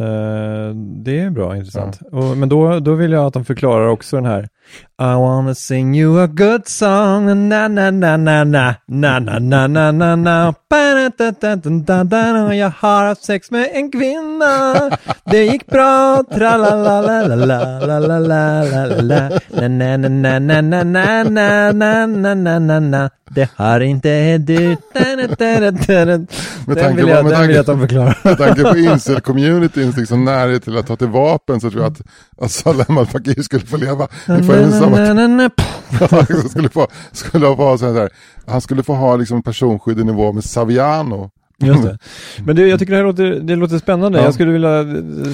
[0.00, 2.00] Eh, det är bra, intressant.
[2.12, 4.48] Och, men då, då vill jag att de förklarar också den här
[5.02, 9.66] I wanna sing you a good song na na na na na na na na
[9.66, 10.54] na na na.
[12.54, 14.74] Jag har haft sex med en kvinna
[15.24, 19.28] Det gick bra tra la la la la la la la la la la
[19.68, 24.38] na na na na na na na na na na na na Det har inte
[24.38, 24.58] du.
[24.58, 24.76] Med
[26.66, 30.64] Den tanke vill på- jag, att de förklarar Med tanke på incel-communityn finns liksom närhet
[30.64, 32.02] till att ta till vapen så tror jag att,
[32.40, 34.08] att Salem al Fakir skulle få leva
[38.46, 41.30] han skulle få ha liksom personskydd i nivå med Saviano.
[41.58, 41.98] Just det.
[42.46, 44.18] Men det, jag tycker det här låter, det låter spännande.
[44.18, 44.24] Ja.
[44.24, 44.84] Jag skulle vilja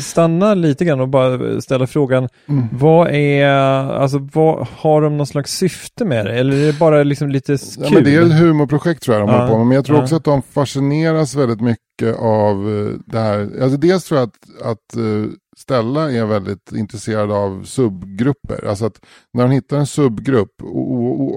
[0.00, 2.28] stanna lite grann och bara ställa frågan.
[2.48, 2.64] Mm.
[2.72, 3.48] Vad är,
[3.92, 6.32] alltså vad, har de någon slags syfte med det?
[6.32, 7.84] Eller är det bara liksom lite kul?
[7.84, 9.38] Ja, men det är ett humorprojekt tror jag de ja.
[9.38, 9.66] håller på med.
[9.66, 10.02] Men jag tror ja.
[10.02, 13.62] också att de fascineras väldigt mycket av eh, det här.
[13.62, 18.66] Alltså dels tror jag att, att eh, Stella är väldigt intresserad av subgrupper.
[18.68, 19.00] Alltså att
[19.32, 20.62] när hon hittar en subgrupp,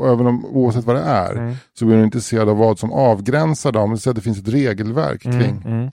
[0.06, 1.56] även om, oavsett vad det är, mm.
[1.80, 3.98] så blir hon intresserad av vad som avgränsar dem.
[3.98, 5.56] Så att det finns ett regelverk mm, kring.
[5.56, 5.92] Mm, mm.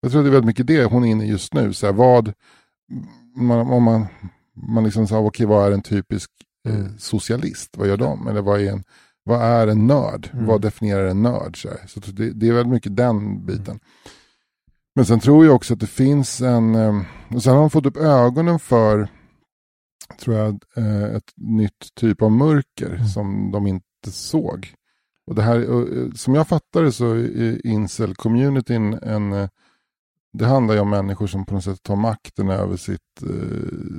[0.00, 1.72] Jag tror att det är väldigt mycket det hon är inne i just nu.
[1.72, 2.32] Så här, vad,
[3.36, 4.06] man, om man,
[4.54, 6.30] man liksom sa, okej okay, vad är en typisk
[6.68, 6.98] eh, mm.
[6.98, 7.76] socialist?
[7.76, 8.28] Vad gör de?
[8.28, 8.84] Eller vad är en,
[9.24, 10.30] vad är en nörd?
[10.32, 10.46] Mm.
[10.46, 11.62] Vad definierar en nörd?
[11.62, 11.68] Så,
[12.00, 13.80] så det, det, är väldigt mycket den biten.
[14.94, 17.86] Men sen tror jag också att det finns en, ehm, och sen har de fått
[17.86, 19.08] upp ögonen för,
[20.20, 23.06] tror jag, eh, ett nytt typ av mörker mm.
[23.06, 24.74] som de inte såg.
[25.26, 29.48] Och det här, eh, som jag fattar det så är incel-communityn en, eh,
[30.32, 33.22] det handlar ju om människor som på något sätt tar makten över sitt,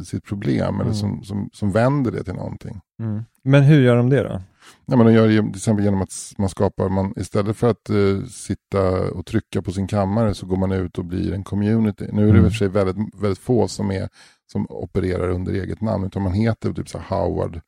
[0.05, 0.81] sitt problem mm.
[0.81, 2.81] eller som, som, som vänder det till någonting.
[2.99, 3.23] Mm.
[3.43, 4.41] Men hur gör de det då?
[4.85, 7.89] Ja, men de gör det till exempel genom att man skapar, man, istället för att
[7.89, 12.07] uh, sitta och trycka på sin kammare så går man ut och blir en community.
[12.11, 12.45] Nu är det mm.
[12.45, 14.09] i och för sig väldigt, väldigt få som, är,
[14.51, 17.59] som opererar under eget namn, utan man heter typ så Howard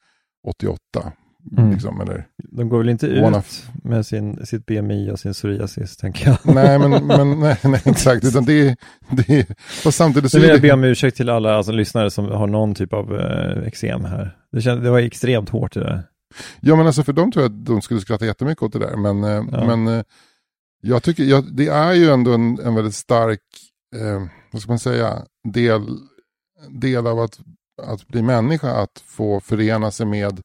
[0.48, 0.78] 88.
[1.58, 1.72] Mm.
[1.72, 3.70] Liksom, eller de går väl inte ut of...
[3.84, 6.56] med sin, sitt BMI och sin psoriasis, tänker jag.
[6.56, 8.26] Nej, men, men nej, nej, exakt.
[8.26, 8.76] Utan det,
[9.10, 9.50] det,
[9.86, 10.38] och samtidigt så...
[10.38, 13.20] Nu vill jag be om ursäkt till alla alltså, lyssnare som har någon typ av
[13.20, 14.38] eh, eksem här.
[14.54, 16.04] Det, känd, det var extremt hårt det där.
[16.62, 18.98] Ja men alltså för dem tror jag att de skulle skratta jättemycket åt det där.
[18.98, 19.76] Men, eh, ja.
[19.76, 20.04] men eh,
[20.82, 23.42] jag tycker, jag, det är ju ändå en, en väldigt stark,
[23.96, 25.82] eh, vad ska man säga, del,
[26.70, 27.39] del av att,
[27.82, 30.42] att bli människa, att få förena sig med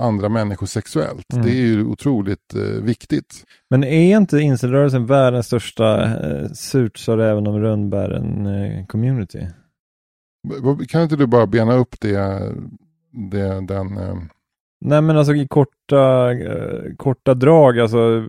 [0.00, 1.32] andra människor sexuellt.
[1.32, 1.46] Mm.
[1.46, 3.44] Det är ju otroligt eh, viktigt.
[3.70, 9.46] Men är inte incelrörelsen världens största eh, surt så även om rönnbären eh, community?
[10.88, 12.52] Kan inte du bara bena upp det,
[13.30, 14.16] det den eh,
[14.84, 18.24] Nej men alltså i korta, eh, korta drag, alltså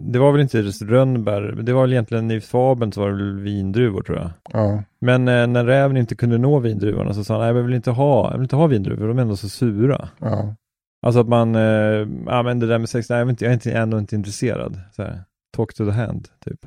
[0.00, 3.16] det var väl inte just rönnbär, det var väl egentligen i fabeln så var det
[3.16, 4.30] väl vindruvor tror jag.
[4.52, 4.82] Ja.
[5.00, 7.90] Men eh, när räven inte kunde nå vindruvorna så sa han, nej jag vill inte
[7.90, 10.08] ha, jag vill inte ha vindruvor, de är ändå så sura.
[10.18, 10.54] Ja.
[11.06, 13.54] Alltså att man, eh, ja men det där med sex, nej jag inte, jag är
[13.54, 14.80] inte, ändå inte intresserad.
[14.96, 15.22] Så här,
[15.56, 16.60] talk to the hand, typ.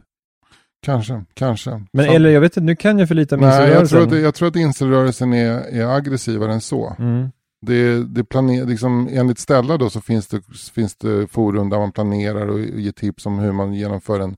[0.86, 1.84] Kanske, kanske.
[1.93, 2.12] Men så.
[2.12, 4.36] eller jag vet inte, nu kan jag för lite om Nej, jag tror att, jag
[4.36, 6.95] tror att incelrörelsen är, är aggressivare än så.
[6.99, 7.31] Mm
[7.62, 10.41] det, det planer, liksom, enligt Stella då så finns det,
[10.74, 14.36] finns det forum där man planerar och ger tips om hur man genomför en,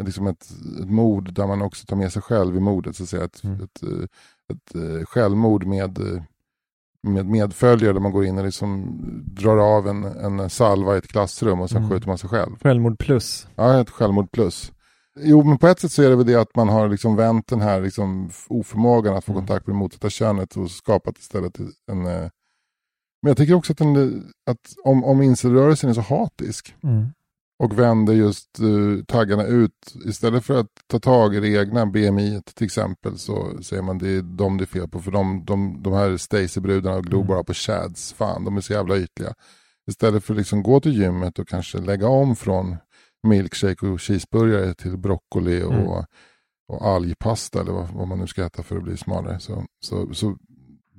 [0.00, 2.96] liksom ett, ett mord där man också tar med sig själv i mordet.
[2.96, 3.24] Så att säga.
[3.24, 3.60] Ett, mm.
[3.60, 4.10] ett, ett,
[4.52, 5.98] ett eh, självmord med,
[7.02, 11.08] med medföljare där man går in och liksom drar av en, en salva i ett
[11.08, 11.90] klassrum och sen mm.
[11.90, 12.56] skjuter man sig själv.
[12.62, 13.46] Självmord plus.
[13.56, 14.72] Ja, ett självmord plus.
[15.20, 17.46] Jo, men på ett sätt så är det väl det att man har liksom vänt
[17.46, 19.46] den här liksom oförmågan att få mm.
[19.46, 21.58] kontakt med det motsatta könet och skapat istället
[21.90, 22.28] en, eh,
[23.22, 27.06] men jag tycker också att, den, att om, om incelrörelsen är så hatisk mm.
[27.58, 32.42] och vänder just uh, taggarna ut, istället för att ta tag i det egna BMI
[32.54, 35.00] till exempel så säger man det är de det är fel på.
[35.00, 37.28] För de, de, de här Stacy-brudarna glor mm.
[37.28, 39.34] bara på chads, fan de är så jävla ytliga.
[39.88, 42.76] Istället för att liksom gå till gymmet och kanske lägga om från
[43.22, 45.86] milkshake och cheeseburgare till broccoli och, mm.
[45.86, 46.06] och
[46.86, 49.40] algpasta eller vad, vad, man nu ska äta för att bli smalare.
[49.40, 50.36] Så, så, så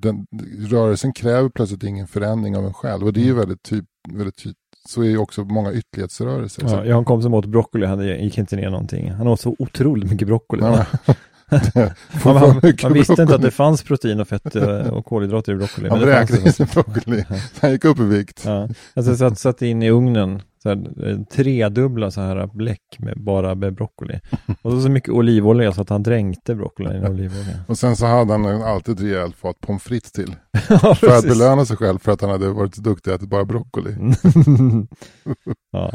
[0.03, 0.27] den,
[0.69, 3.05] rörelsen kräver plötsligt ingen förändring av en själv.
[3.05, 3.39] Och det är ju mm.
[3.39, 6.63] väldigt, typ, väldigt typ, så är ju också många ytterlighetsrörelser.
[6.67, 9.11] Ja, jag har en kompis som åt broccoli, han gick inte ner någonting.
[9.11, 10.61] Han åt så otroligt mycket broccoli.
[10.63, 10.85] Ja,
[12.25, 15.55] man, man, man visste inte att det fanns protein och fett eh, och kolhydrater i
[15.55, 15.89] broccoli.
[15.89, 17.25] Han vräkte broccoli.
[17.61, 18.43] Han gick upp i vikt.
[18.45, 18.69] Ja.
[18.93, 23.56] Alltså satt, satt in i ugnen så här, eh, tredubbla så här bläck med bara
[23.56, 24.19] med broccoli.
[24.62, 27.54] Och så, så mycket olivolja så att han dränkte broccolin i olivolja.
[27.67, 30.36] Och sen så hade han alltid ett rejält fat pommes frites till.
[30.69, 33.45] ja, för att belöna sig själv för att han hade varit duktig att äta bara
[33.45, 33.91] broccoli.
[35.71, 35.93] ja.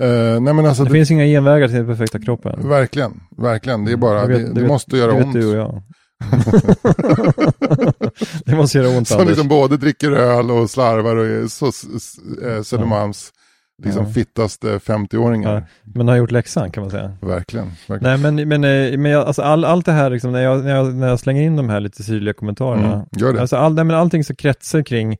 [0.00, 2.68] Uh, nej men alltså, det, det, finns inga genvägar till den perfekta kroppen.
[2.68, 3.84] Verkligen, verkligen.
[3.84, 5.32] Det är bara, vet, det, det, måste göra ont.
[5.32, 5.82] Det vet du och jag.
[8.44, 12.62] det måste göra ont Som liksom både dricker öl och slarvar och är så, äh,
[12.62, 13.32] Södermalms
[13.84, 14.10] liksom ja.
[14.10, 15.54] fittaste 50-åringar.
[15.54, 17.12] Ja, men har gjort läxan kan man säga.
[17.20, 17.70] Verkligen.
[17.88, 18.20] verkligen.
[18.20, 20.76] Nej men, men, eh, men jag, alltså all, allt det här, liksom, när, jag, när,
[20.76, 22.92] jag, när jag slänger in de här lite syrliga kommentarerna.
[22.92, 23.40] Mm, gör det.
[23.40, 25.16] Alltså all, nej, men allting så kretsar kring,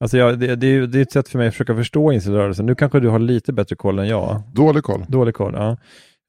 [0.00, 2.66] alltså jag, det, det, det är ett sätt för mig att försöka förstå incelrörelsen.
[2.66, 4.42] Nu kanske du har lite bättre koll än jag.
[4.52, 5.04] Dålig koll.
[5.08, 5.76] Dålig koll, ja.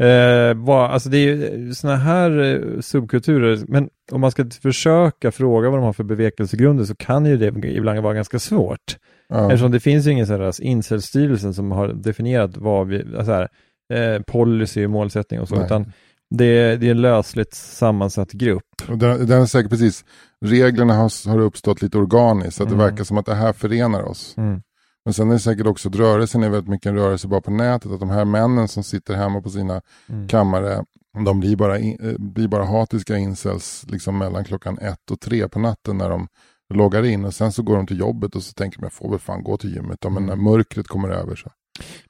[0.04, 5.32] Eh, vad, alltså det är ju sådana här eh, subkulturer, men om man ska försöka
[5.32, 8.98] fråga vad de har för bevekelsegrunder så kan ju det ibland vara ganska svårt.
[9.30, 9.46] Ja.
[9.46, 13.48] Eftersom det finns ju ingen sån här incelstyrelsen som har definierat vad vi, alltså här,
[13.94, 15.66] eh, policy och målsättning och så, Nej.
[15.66, 15.92] utan
[16.30, 18.64] det, det är en lösligt sammansatt grupp.
[18.90, 20.06] Och den, den är säkert precis,
[20.46, 22.80] reglerna har, har uppstått lite organiskt, så att Mm.
[22.80, 24.34] det verkar som att det här förenar oss.
[24.38, 24.62] Mm.
[25.06, 27.52] Men sen är det säkert också att rörelsen är väldigt mycket en rörelse bara på
[27.52, 30.28] nätet, att de här männen som sitter hemma på sina Mm.
[30.28, 30.84] kammare,
[31.26, 35.48] de blir bara, in, eh, blir bara hatiska incels liksom mellan klockan ett och tre
[35.48, 36.28] på natten när de
[36.74, 39.10] loggar in och sen så går de till jobbet och så tänker de jag får
[39.10, 40.28] väl fan gå till gymmet då, men Mm.
[40.38, 41.52] när mörkret kommer över så.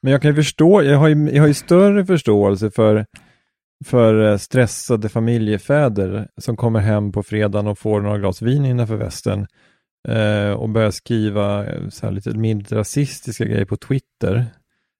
[0.02, 3.06] Men jag kan ju förstå, jag har ju, jag har ju större förståelse för,
[3.84, 8.96] för eh, stressade familjefäder som kommer hem på fredagen och får några glas vin innanför
[8.96, 9.46] västen
[10.08, 14.46] eh, och börjar skriva eh, så här lite milt rasistiska grejer på Twitter.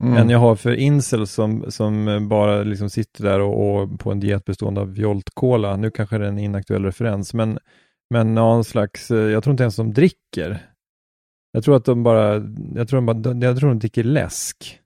[0.03, 0.17] Mm.
[0.17, 4.21] än jag har för incels som, som bara liksom sitter där och, och på en
[4.21, 5.77] diet bestående av Jolt Cola.
[5.77, 7.59] Nu kanske det är en inaktuell referens, men,
[8.11, 10.67] men någon slags, eh, jag tror inte ens de dricker.
[11.53, 12.35] Jag tror att de bara,
[12.75, 14.81] jag tror de, bara, jag tror de dricker läsk.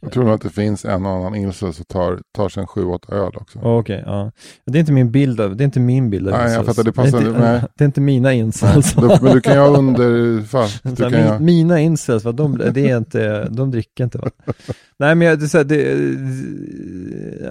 [0.00, 2.66] Jag tror nog att det finns en och annan incel som tar, tar sig en
[2.66, 3.58] sju, åtta öl också.
[3.62, 4.32] Okej, ja.
[4.66, 6.84] Det är inte min bild av, det är inte min bild av Nej, jag fattar,
[6.84, 7.62] det passar- är inte, nej.
[7.76, 8.94] det är inte mina incels.
[8.94, 10.68] Du, men du kan ju ha underfall.
[10.82, 12.32] Du Så här, kan min, ju, Mina incels, va?
[12.32, 14.30] De, det är inte, de dricker inte va?
[14.98, 15.82] Nej men jag, det, så här, det,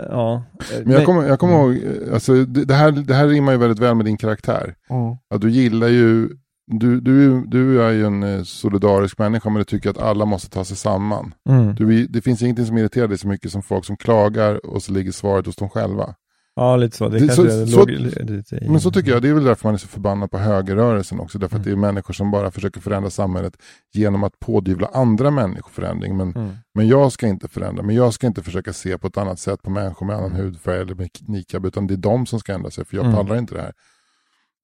[0.09, 0.43] ja.
[0.83, 3.57] men jag kommer, jag kommer ihåg, eh, alltså, det, det, här, det här rimmar ju
[3.57, 4.75] väldigt väl med din karaktär.
[4.89, 5.15] Mm.
[5.33, 6.29] Att du gillar ju,
[6.67, 10.49] du, du, du är ju en eh, solidarisk människa men du tycker att alla måste
[10.49, 11.33] ta sig samman.
[11.49, 11.75] Mm.
[11.75, 14.91] Du, det finns ingenting som irriterar dig så mycket som folk som klagar och så
[14.91, 16.15] ligger svaret hos dem själva.
[16.55, 17.09] Ja, lite så.
[17.09, 19.67] Det, Det- kanske så- låg, lite i- Men så tycker jag, det är väl därför
[19.67, 21.39] man är så förbannad på högerrörelsen också.
[21.39, 21.79] Därför att Mm.
[21.81, 23.53] det är människor som bara försöker förändra samhället
[23.93, 26.17] genom att pådyvla andra människor förändring.
[26.17, 26.49] Men, Mm.
[26.75, 29.61] men jag ska inte förändra, men jag ska inte försöka se på ett annat sätt
[29.63, 32.69] på människor med annan hudfärg eller med niqab, utan det är de som ska ändra
[32.71, 33.15] sig, för jag Mm.
[33.17, 33.73] pallar inte det här.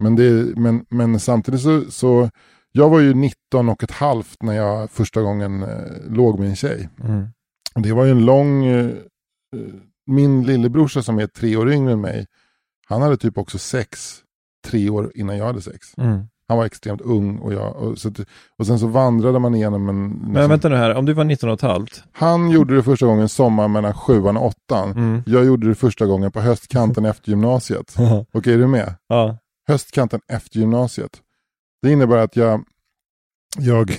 [0.04, 2.30] Men, det, men, men samtidigt så, så,
[2.72, 5.70] jag var ju 19 och ett halvt när jag första gången eh,
[6.10, 6.90] låg med en tjej.
[7.04, 7.28] Mm.
[7.76, 8.94] Det var ju en lång, eh, eh,
[10.06, 12.26] min lillebrorsa som är tre år yngre än mig,
[12.88, 14.20] han hade typ också sex
[14.68, 15.88] tre år innan jag hade sex.
[15.98, 16.28] Mm.
[16.48, 18.12] Han var extremt ung och jag, och, så,
[18.58, 20.10] och sen så vandrade man igenom en...
[20.10, 22.04] Men liksom- vänta nu här, om du var 19 och ett halvt.
[22.12, 24.92] Han gjorde det första gången sommar mellan sjuan och åttan.
[24.92, 25.24] Mm.
[25.26, 27.96] Jag gjorde det första gången på höstkanten efter gymnasiet.
[28.34, 28.96] Okej, är du med?
[29.08, 29.38] ja.
[29.68, 31.22] Höstkanten efter gymnasiet.
[31.82, 32.66] Det innebär att jag,
[33.60, 33.90] jag,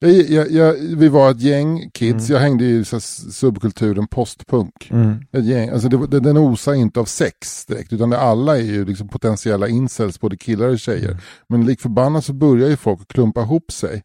[0.00, 2.34] jag, jag, vi var ett gäng kids, Mm.
[2.34, 4.90] jag hängde i så subkulturen postpunk.
[4.90, 5.14] Mm.
[5.32, 8.62] Ett gäng, alltså det, det, den osar inte av sex direkt, utan det alla är
[8.62, 11.10] ju liksom potentiella incels, både killar och tjejer.
[11.10, 11.20] Mm.
[11.48, 14.02] Men lik förbannat så börjar ju folk klumpa ihop sig.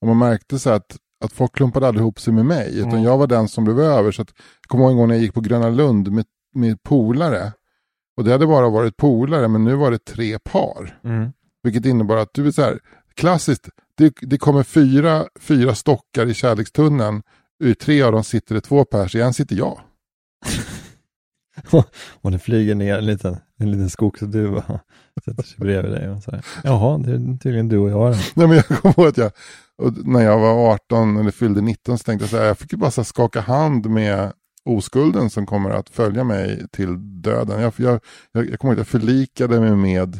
[0.00, 3.02] Och man märkte så att, att folk klumpade aldrig ihop sig med mig, utan Mm.
[3.02, 4.12] jag var den som blev över.
[4.12, 6.24] Så att, jag kommer ihåg en gång när jag gick på Gröna Lund med,
[6.54, 7.52] med polare.
[8.16, 10.98] Och det hade bara varit polare, men nu var det tre par.
[11.04, 11.32] Mm.
[11.62, 12.78] Vilket innebar att, du vet så här,
[13.14, 17.22] klassiskt, det, det kommer fyra, fyra stockar i kärlekstunneln.
[17.60, 19.80] Ur tre av dem sitter det två pers, i en sitter jag.
[22.20, 24.80] Och det flyger ner en liten, en liten skogsduva
[25.24, 28.46] sätter sig bredvid dig och säger Jaha, det är tydligen du och jag då." Nej,
[28.48, 29.32] men jag kommer ihåg att jag,
[30.06, 32.78] när jag var 18 eller fyllde 19 så tänkte jag så här, jag fick ju
[32.78, 34.32] bara skaka hand med
[34.64, 37.60] oskulden som kommer att följa mig till döden.
[37.60, 38.00] Jag, jag,
[38.32, 40.18] jag, jag kommer att jag förlikade mig med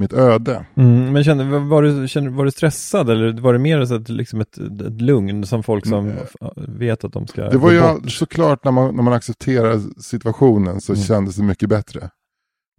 [0.00, 0.66] mitt öde.
[0.74, 4.08] Mm, men kände, var, du, kände, var du stressad eller var det mer så att,
[4.08, 6.16] liksom ett, ett lugn som folk som Mm.
[6.78, 10.92] vet att de ska Det var ju såklart när man, när man accepterar situationen så
[10.92, 11.04] Mm.
[11.04, 12.10] kändes det mycket bättre.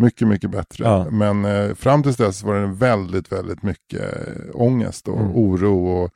[0.02, 0.84] Mycket, mycket bättre.
[0.86, 1.08] Ja.
[1.12, 4.02] Men eh, fram tills dess var det väldigt, väldigt mycket
[4.54, 5.32] ångest och Mm.
[5.36, 5.88] oro.
[5.88, 6.10] Och,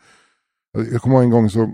[0.91, 1.71] jag kommer ihåg en gång så,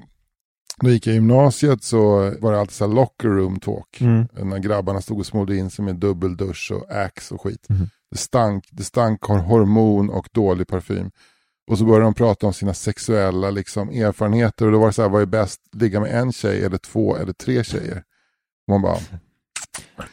[0.84, 4.02] gick jag i gymnasiet så var det alltid så här locker room talk.
[4.02, 4.28] Mm.
[4.34, 7.65] När grabbarna stod och smorde in sig med dubbeldusch och ax och skit.
[7.70, 7.89] Mhm.
[8.12, 11.12] Det stank, det stank hormon och dålig parfym.
[11.72, 15.02] Och så började de prata om sina sexuella liksom, erfarenheter och då var det så
[15.02, 18.04] här, vad är bäst, ligga med en tjej eller två eller tre tjejer?
[18.68, 18.98] Och man bara,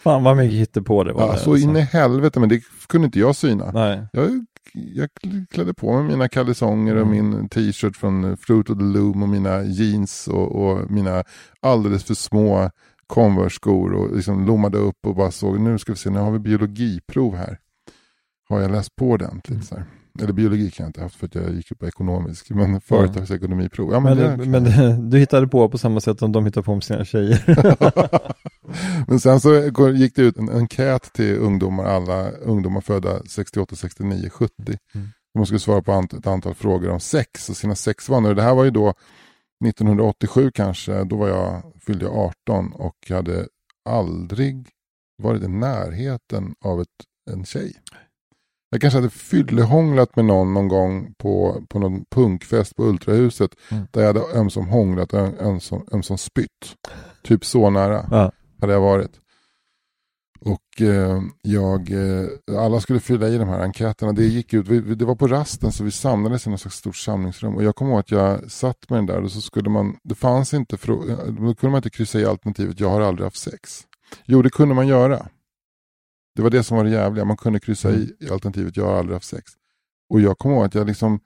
[0.02, 1.20] Fan vad mycket hittepå det var.
[1.22, 1.68] ja, där, så alltså.
[1.68, 3.70] in i helvete, men det kunde inte jag syna.
[3.70, 4.06] Nej.
[4.12, 5.08] Jag, jag
[5.50, 7.30] klädde på mig mina kalsonger och Mm.
[7.30, 11.24] min t-shirt från Fruit of the Loom och mina jeans och, och mina
[11.60, 12.70] alldeles för små
[13.06, 16.38] Converse-skor och liksom lommade upp och bara såg, nu ska vi se, nu har vi
[16.38, 17.58] biologiprov här.
[18.48, 19.50] Har jag läst på ordentligt?
[19.50, 19.62] Mm.
[19.62, 19.84] Så här.
[20.22, 23.92] Eller biologi kan jag inte ha haft för att jag gick på ekonomisk, men företagsekonomiprov.
[23.92, 26.74] Ja, Men, men, men, det, du hittade på på samma sätt som de hittade på
[26.74, 27.44] med sina tjejer.
[29.08, 29.54] men sen så
[29.94, 34.52] gick det ut en enkät till ungdomar, alla ungdomar födda 68, 69, 70.
[34.94, 35.08] Mm.
[35.34, 38.34] De skulle svara på ant- ett antal frågor om sex och sina sexvanor.
[38.34, 38.94] Det här var ju då
[39.64, 43.46] 1987 kanske, då var jag, fyllde jag 18 och hade
[43.88, 44.68] aldrig
[45.22, 46.88] varit i närheten av ett,
[47.30, 47.76] en tjej.
[48.76, 53.50] Jag kanske hade fyllehånglat med någon någon gång på, på någon punkfest på Ultrahuset.
[53.70, 53.86] Mm.
[53.90, 56.74] Där jag hade ömsom hånglat och ömsom, ömsom spytt.
[57.22, 58.32] Typ så nära Ja.
[58.60, 59.10] hade jag varit.
[60.40, 62.26] Och eh, jag, eh,
[62.58, 64.12] alla skulle fylla i de här enkäterna.
[64.12, 66.96] Det gick ut, vi, det var på rasten så vi samlades i något slags stort
[66.96, 67.54] samlingsrum.
[67.56, 70.14] Och jag kommer ihåg att jag satt med den där och så skulle man, det
[70.14, 73.80] fanns inte, frå- då kunde man inte kryssa i alternativet jag har aldrig haft sex.
[74.24, 75.26] Jo det kunde man göra.
[76.36, 78.98] Det var det som var det jävliga, man kunde kryssa i, i alternativet jag har
[78.98, 79.52] aldrig haft sex.
[80.10, 81.20] Och jag kommer ihåg att jag liksom,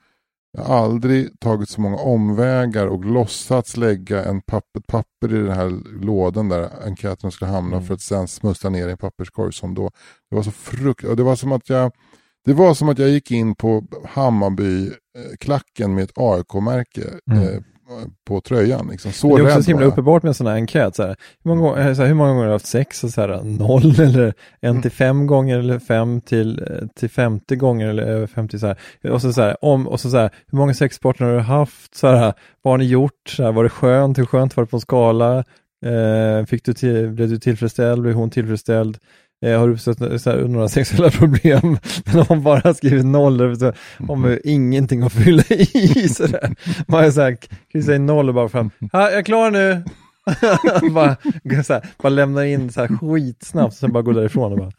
[0.53, 5.39] jag har aldrig tagit så många omvägar och låtsats lägga en papp, ett papper i
[5.39, 7.87] den här lådan där enkäten skulle hamna Mm.
[7.87, 9.91] för att sen smussla ner i en papperskorg som då.
[10.31, 11.93] Det var så frukt, det var som att jag
[12.45, 17.43] det var som att jag gick in på Hammarby-klacken med ett AIK-märke Mm.
[17.43, 17.61] eh,
[18.29, 18.89] på tröjan.
[18.91, 19.13] Liksom.
[19.13, 20.97] Så Det är också så himla uppenbart med en sån här enkät.
[20.97, 23.05] Så här, hur, många, gånger- så här, hur många gånger har du haft sex?
[23.05, 24.83] Och så här, noll eller en Mm.
[24.83, 28.77] till fem gånger eller fem till, eh, till 50 gånger eller över 50 så här.
[29.11, 31.95] Och så, så om, och så, så hur många sexpartner har du haft?
[31.95, 32.33] Så här,
[32.63, 33.29] vad har ni gjort?
[33.37, 34.19] Så var det skönt?
[34.19, 35.45] Hur skönt var det på en skala?
[35.87, 38.03] Eh, fick du till, blev du tillfredsställd?
[38.03, 38.99] Blev hon tillfredsställd?
[39.47, 41.79] Eh, har du uppstått så här, några sexuella problem?
[42.05, 43.73] Men om man bara skrivit noll, så
[44.09, 46.09] har man ju ingenting att fylla i.
[46.15, 46.55] Så där.
[46.89, 47.37] Man är så här,
[47.73, 49.83] kryssar in noll och bara fram, ja, jag är klar nu.
[50.91, 51.17] bara,
[51.65, 54.71] så här, bara lämnar in så här skitsnabbt, sen bara går därifrån och bara,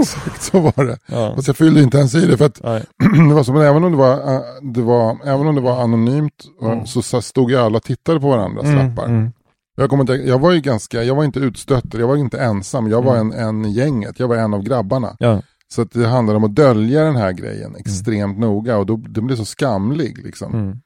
[0.00, 0.98] Exakt så var det.
[1.06, 1.32] ja.
[1.34, 2.54] Fast jag fyllde inte ens i det för att
[3.28, 4.40] det var som även om det var, eh,
[4.74, 6.86] det var, även om det var anonymt eh, Mm.
[6.86, 9.04] så sa- stod ju alla och tittade på varandras lappar.
[9.04, 9.32] Mm, mm,
[9.74, 12.90] Jag, kommer inte, jag var ju ganska, jag var inte utstött, jag var inte ensam,
[12.90, 15.16] jag var en, en i gänget, jag var en av grabbarna.
[15.18, 15.42] ja.
[15.68, 19.26] Så att det handlade om att dölja den här grejen extremt noga och då, den
[19.26, 20.54] blev så skamlig liksom.
[20.54, 20.76] Mm.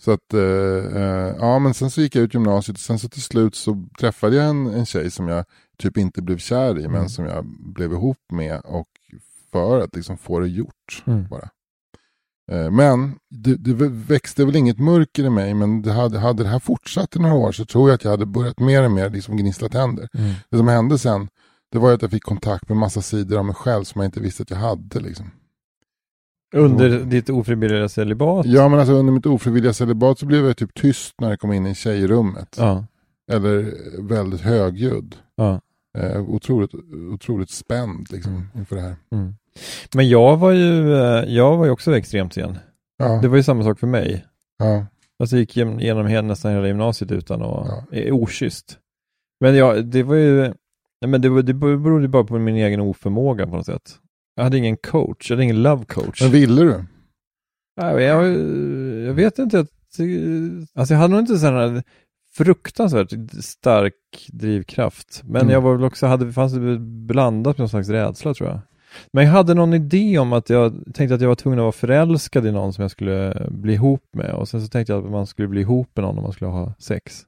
[0.00, 3.08] Så att, eh, eh, ja men sen så gick jag ut gymnasiet och sen så
[3.08, 5.44] till slut så träffade jag en, en tjej som jag
[5.78, 6.92] typ inte blev kär i Mm.
[6.92, 8.86] men som jag blev ihop med och
[9.52, 11.28] för att liksom få det gjort Mm.
[11.28, 11.48] bara.
[12.50, 16.48] Eh, men det, det växte väl inget mörker i mig men det hade, hade det
[16.48, 19.10] här fortsatt i några år så tror jag att jag hade börjat mer och mer
[19.10, 20.08] liksom gnissla tänder.
[20.14, 20.32] Mm.
[20.50, 21.28] Det som hände sen
[21.72, 24.20] det var att jag fick kontakt med massa sidor av mig själv som jag inte
[24.20, 25.00] visste att jag hade.
[25.00, 25.30] Liksom.
[26.54, 28.46] Under ditt ofrivilliga celibat?
[28.46, 31.52] Ja men alltså under mitt ofrivilliga celibat så blev jag typ tyst när det kom
[31.52, 32.56] in i rummet.
[32.58, 32.84] Ja.
[33.32, 35.16] Eller väldigt högljudd.
[35.36, 35.60] ja.
[35.98, 36.74] Eh, otroligt,
[37.14, 38.96] otroligt spänd liksom, inför det här.
[39.12, 39.34] Mm.
[39.94, 42.58] Men jag var ju, eh, jag var ju också extremt sen.
[42.98, 44.24] Ja, Det var ju samma sak för mig.
[44.58, 44.86] ja,
[45.18, 48.12] Alltså jag gick igenom- nästan hela gymnasiet utan att, Ja.
[48.12, 48.78] okysst.
[49.40, 50.52] Men jag, det var ju,
[51.06, 53.98] men det, var, det berodde bara på min egen oförmåga på något sätt.
[54.36, 56.22] Jag hade ingen coach, jag hade ingen love coach.
[56.22, 56.84] men ville du?
[57.76, 58.26] Jag, jag,
[59.06, 59.68] jag vet inte, att,
[60.74, 61.82] alltså jag hade nog inte här
[62.36, 63.12] fruktansvärt
[63.44, 63.94] stark
[64.32, 65.20] drivkraft.
[65.24, 65.52] Men Mm.
[65.52, 68.60] jag var väl också, hade, fanns det blandat med någon slags rädsla tror jag.
[69.12, 71.72] Men jag hade någon idé om att jag tänkte att jag var tvungen att vara
[71.72, 74.30] förälskad i någon som jag skulle bli ihop med.
[74.30, 76.50] Och sen så tänkte jag att man skulle bli ihop med någon om man skulle
[76.50, 77.22] ha sex.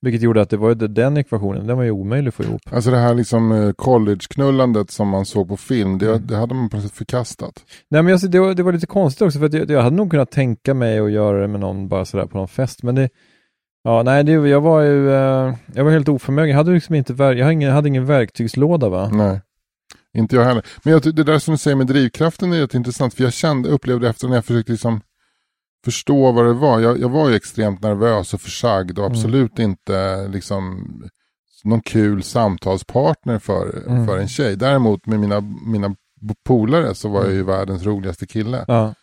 [0.00, 2.60] Vilket gjorde att det var ju den ekvationen, den var ju omöjlig att få ihop.
[2.70, 6.26] Alltså det här liksom eh, college-knullandet som man såg på film, det, Mm.
[6.26, 7.64] det hade man plötsligt förkastat.
[7.88, 9.96] Nej men jag, det, var, det var lite konstigt också för att jag, jag hade
[9.96, 12.82] nog kunnat tänka mig att göra det med någon bara sådär på någon fest.
[12.82, 13.08] Men det,
[13.84, 16.50] ja nej det, jag var ju, eh, jag var helt oförmögen.
[16.50, 19.10] Jag hade liksom inte, jag hade ingen, hade ingen verktygslåda va?
[19.12, 19.40] Nej,
[20.16, 20.66] inte jag heller.
[20.82, 22.74] Men jag, det där som du säger med drivkraften är jätteintressant.
[22.86, 23.14] intressant.
[23.14, 25.00] För jag kände, upplevde efter när jag försökte liksom
[25.84, 26.80] förstå vad det var.
[26.80, 29.12] Jag, jag var ju extremt nervös och försagd och Mm.
[29.18, 30.86] absolut inte liksom
[31.64, 34.06] någon kul samtalspartner för, Mm.
[34.06, 34.56] för en tjej.
[34.56, 35.94] Däremot med mina, mina
[36.46, 38.64] polare så var jag ju världens roligaste kille.
[38.68, 38.94] Ja,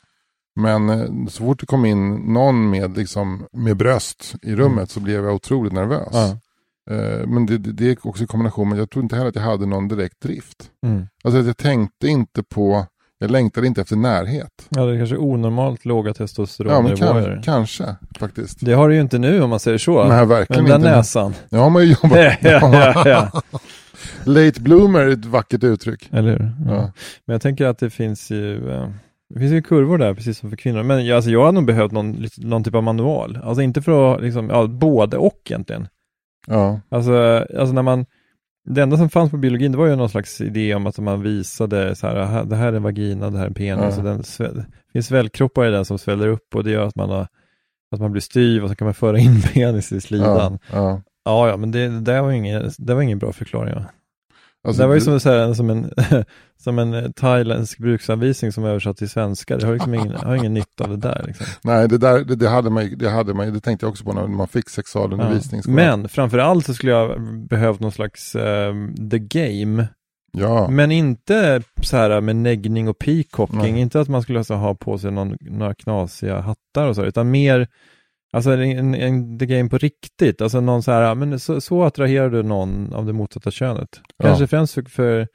[0.55, 4.99] Men eh, så fort det kom in någon med, liksom, med bröst i rummet så
[4.99, 6.09] blev jag otroligt nervös.
[6.11, 6.37] ja.
[6.91, 9.43] Eh, Men det, det, är också i kombination med, jag tror inte heller att jag
[9.43, 10.69] hade någon direkt drift.
[10.85, 11.07] Mm.
[11.23, 12.85] Alltså att jag tänkte inte på,
[13.19, 14.49] jag längtade inte efter närhet.
[14.69, 17.33] ja det är kanske onormalt låga Ja men testosteronnivåer.
[17.33, 18.57] kan, kanske faktiskt.
[18.65, 20.03] det har du ju inte nu om man säger så.
[20.03, 20.97] Nej verkligen Men den inte.
[20.97, 21.33] näsan.
[21.49, 22.17] Nu har man ju jobbat.
[22.41, 23.41] ja, ja, ja.
[24.25, 26.09] Late bloomer är ett vackert uttryck.
[26.11, 26.51] Eller hur?
[26.67, 26.75] Ja.
[26.75, 26.91] Ja.
[27.25, 28.87] Men jag tänker att det finns ju, eh,
[29.33, 30.83] det finns ju kurvor där precis som för kvinnor.
[30.83, 33.39] Men jag, alltså, jag hade nog behövt någon, någon typ av manual.
[33.43, 35.87] Alltså inte för att, liksom, ja, både och egentligen.
[36.47, 38.05] Ja, Alltså, alltså när man,
[38.65, 41.21] det enda som fanns på biologin det var ju någon slags idé om att man
[41.21, 43.95] visade så här, "Aha, det här är en vagina, det här är en penis.
[43.95, 43.97] Ja.
[43.97, 44.17] Och den
[44.55, 47.27] det finns svällkroppar i den som sväller upp och det gör att man, har,
[47.91, 50.59] att man blir styv och så kan man föra in penis i slidan.
[50.71, 51.01] ja, ja.
[51.25, 53.75] Ja, ja, men det, det, där var ingen, det var ingen bra förklaring.
[53.75, 53.85] Va?
[54.63, 55.91] Alltså, det var ju som, så här, som, en,
[56.63, 59.57] som en eh, thailändsk bruksanvisning som översatt till svenska.
[59.57, 61.23] Det har liksom ingen, har ingen nytta av det där.
[61.27, 61.45] Liksom.
[61.63, 64.13] Nej, det, där, det, det, hade man, det hade man det tänkte jag också på
[64.13, 65.61] när man fick sexualundervisning.
[65.65, 65.71] Ja.
[65.71, 68.73] Men framför allt så skulle jag behövt någon slags eh,
[69.11, 69.87] the game.
[70.37, 73.73] Ja, Men inte så här med neggning och peacocking.
[73.73, 73.81] Nej.
[73.81, 77.31] Inte att man skulle alltså ha på sig någon, några knasiga hattar och så, utan
[77.31, 77.67] mer
[78.33, 82.29] Alltså en, en the game på riktigt, alltså någon så här, men så, så attraherar
[82.29, 84.01] du någon av det motsatta könet.
[84.17, 84.25] Ja.
[84.25, 85.27] Kanske främst för, för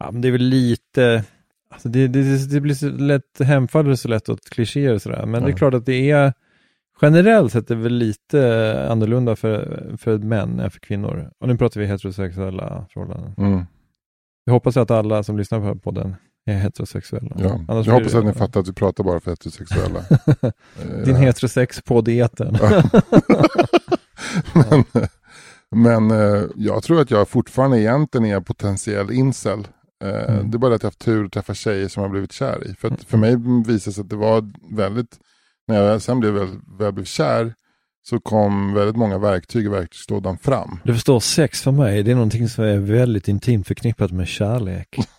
[0.00, 1.24] ja, men det är väl lite,
[1.70, 5.42] alltså det, det, det blir så lätt, hemfaller så lätt åt klichéer och sådär, men
[5.42, 5.56] det är Ja.
[5.56, 6.32] klart att det är,
[7.02, 11.30] generellt sett är det väl lite annorlunda för, för män än för kvinnor.
[11.40, 13.34] Och nu pratar vi heterosexuella förhållanden.
[13.38, 13.64] mm,
[14.44, 16.14] Jag hoppas att alla som lyssnar på är
[16.56, 17.36] heterosexuella.
[17.38, 17.60] ja.
[17.68, 20.00] Annars jag hoppas det- att ni fattar att vi pratar bara för heterosexuella.
[20.82, 22.58] Eh, Din heterosex-podd i etern.
[24.54, 24.84] men
[25.70, 29.58] men eh, jag tror att jag fortfarande egentligen är potentiell incel.
[30.04, 30.50] Eh, Mm.
[30.50, 32.32] Det är bara att jag har haft tur att träffa tjejer som jag har blivit
[32.32, 32.74] kär i.
[32.74, 33.36] För, att för mig
[33.66, 35.18] visade sig att det var väldigt,
[35.68, 37.54] när jag sen blev väl, väl blev kär,
[38.08, 40.80] så kom väldigt många verktyg i verktygslådan fram.
[40.84, 44.96] Du förstår, sex för mig, det är någonting som är väldigt intimt förknippat med kärlek.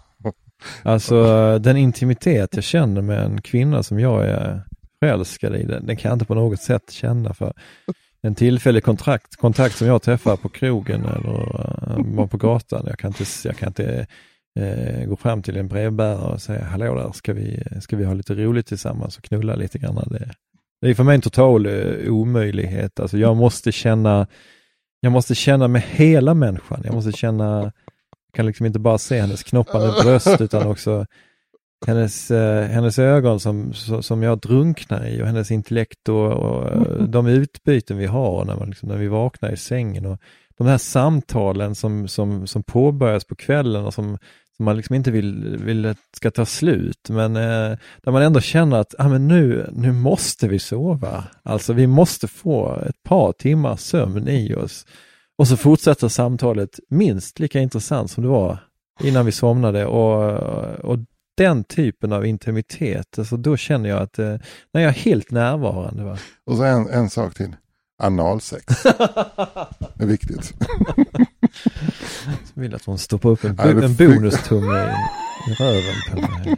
[0.84, 4.62] Alltså den intimitet jag känner med en kvinna som jag är
[5.00, 7.54] förälskad i, den, den kan jag inte på något sätt känna för
[8.22, 12.86] en tillfällig kontrakt, kontakt som jag träffar på krogen eller eh, på gatan.
[12.88, 14.08] Jag kan inte, jag kan inte
[14.60, 18.14] eh, gå fram till en brevbärare och säga hallå där, ska vi, ska vi ha
[18.14, 19.96] lite roligt tillsammans och knulla lite grann.
[19.96, 20.30] Det,
[20.82, 23.00] det är för mig en total eh, omöjlighet.
[23.00, 24.28] Alltså jag måste känna
[25.02, 26.82] jag måste känna med hela människan.
[26.86, 27.72] Jag måste känna,
[28.32, 31.06] jag kan liksom inte bara se hennes knoppande bröst utan också
[31.88, 37.04] hennes, eh, hennes ögon som, som jag drunknar i och hennes intellekt och, och eh,
[37.04, 40.06] de utbyten vi har när, man liksom, när vi vaknar i sängen.
[40.06, 40.20] Och
[40.58, 44.18] de här samtalen som, som, som påbörjas på kvällen och som,
[44.58, 47.10] som man liksom inte vill, vill att ska ta slut.
[47.10, 51.24] Men eh, där man ändå känner att ah, men nu, nu måste vi sova.
[51.44, 54.86] Alltså vi måste få ett par timmars sömn i oss.
[55.40, 58.60] Och så fortsätter samtalet minst lika intressant som det var
[59.04, 59.86] innan vi somnade.
[59.86, 60.40] Och,
[60.92, 60.98] och
[61.38, 64.36] den typen av intimitet, alltså då känner jag att eh,
[64.74, 66.04] när jag är helt närvarande.
[66.04, 66.18] Va?
[66.46, 67.56] Och så en, en sak till.
[68.02, 68.66] Analsex.
[69.94, 70.54] Det är viktigt.
[72.54, 76.56] Jag vill att hon stoppar upp en, det en bonustumme i, i röven på mig.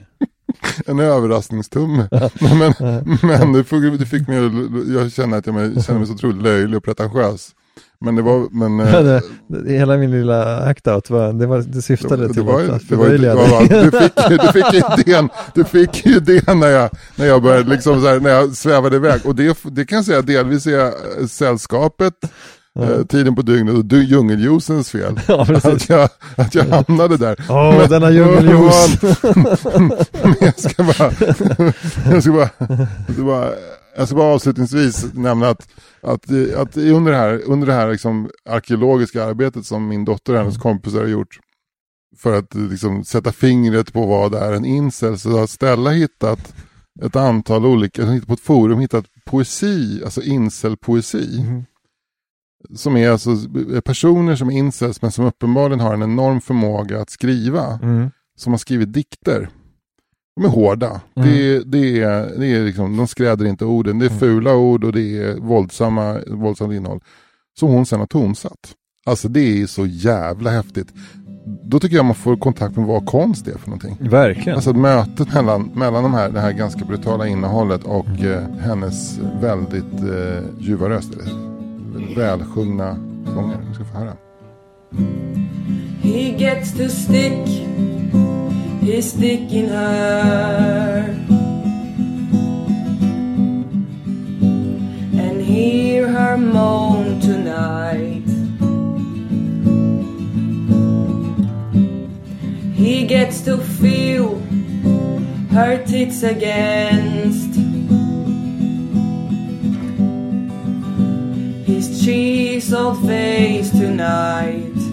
[0.86, 2.10] En överraskningstumme.
[2.40, 2.74] Men
[3.22, 3.64] men det,
[4.06, 7.56] fick, mig att, jag känner att jag känner mig så otroligt löjlig och pretentiös.
[8.04, 8.80] Men det var, men...
[8.80, 12.62] eh, det, det, hela min lilla act-out, var, det, var, det syftade det till var,
[12.62, 16.90] att det det förlöjliga du, fick, du fick idén, du fick ju idén när jag,
[17.16, 19.22] när jag började liksom så här, när jag svävade iväg.
[19.26, 20.92] Och det, det kan jag säga delvis är eh,
[21.28, 22.14] sällskapet,
[22.80, 25.20] eh, tiden på dygnet och du- djungeljuicens fel.
[25.28, 25.42] Ja.
[25.64, 27.36] Att jag, att jag hamnade där.
[27.50, 29.00] Åh, Men- denna djungeljuice.
[30.42, 31.12] Jag ska bara,
[32.12, 32.50] jag ska bara,
[33.08, 33.50] jag ska bara,
[33.96, 35.70] jag ska bara avslutningsvis nämna att,
[36.02, 40.40] att, att under det här, under det här liksom arkeologiska arbetet som min dotter och
[40.40, 41.40] hennes kompisar har gjort
[42.18, 46.54] för att liksom sätta fingret på vad är en incel så har Stella hittat
[47.02, 51.44] ett antal olika, på ett forum hittat poesi, alltså incel-poesi.
[51.44, 51.64] Mhm.
[52.76, 53.32] Som är alltså
[53.86, 58.12] personer som är incels men som uppenbarligen har en enorm förmåga att skriva Mm.
[58.38, 59.50] som har skrivit dikter.
[60.36, 61.02] De är hårda.
[61.16, 61.30] Mm.
[61.30, 64.00] Det, det, är, det är liksom, de skräder inte orden.
[64.00, 64.20] Det är Mm.
[64.20, 67.00] fula ord och det är våldsamma, våldsamt innehåll.
[67.60, 68.74] Som hon sen har tonsatt.
[69.06, 70.88] Alltså det är så jävla häftigt.
[71.64, 73.98] Då tycker jag man får kontakt med vad konst är för någonting.
[74.00, 74.56] Verkligen.
[74.56, 78.32] Alltså mötet mellan, mellan de här, det här ganska brutala innehållet och Mm.
[78.32, 81.14] eh, hennes väldigt eh, ljuva röst.
[81.14, 83.58] eller Välsjungna sånger.
[83.70, 84.14] Vi ska få höra.
[86.02, 87.68] He gets to stick
[88.82, 91.06] his dick in her
[95.22, 98.26] and hear her moan tonight.
[102.74, 104.40] He gets to feel
[105.52, 107.54] her tits against
[111.68, 114.91] his chiseled face tonight.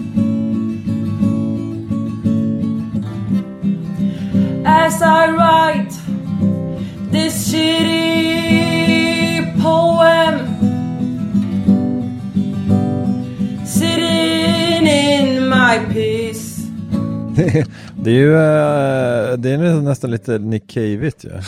[4.79, 5.95] As I write
[7.11, 9.03] this shitty
[9.62, 10.35] poem.
[13.66, 16.59] Sitting in my piss.
[17.37, 21.31] Det, det är ju eh, det är nästan lite Nick Cave-igt ju.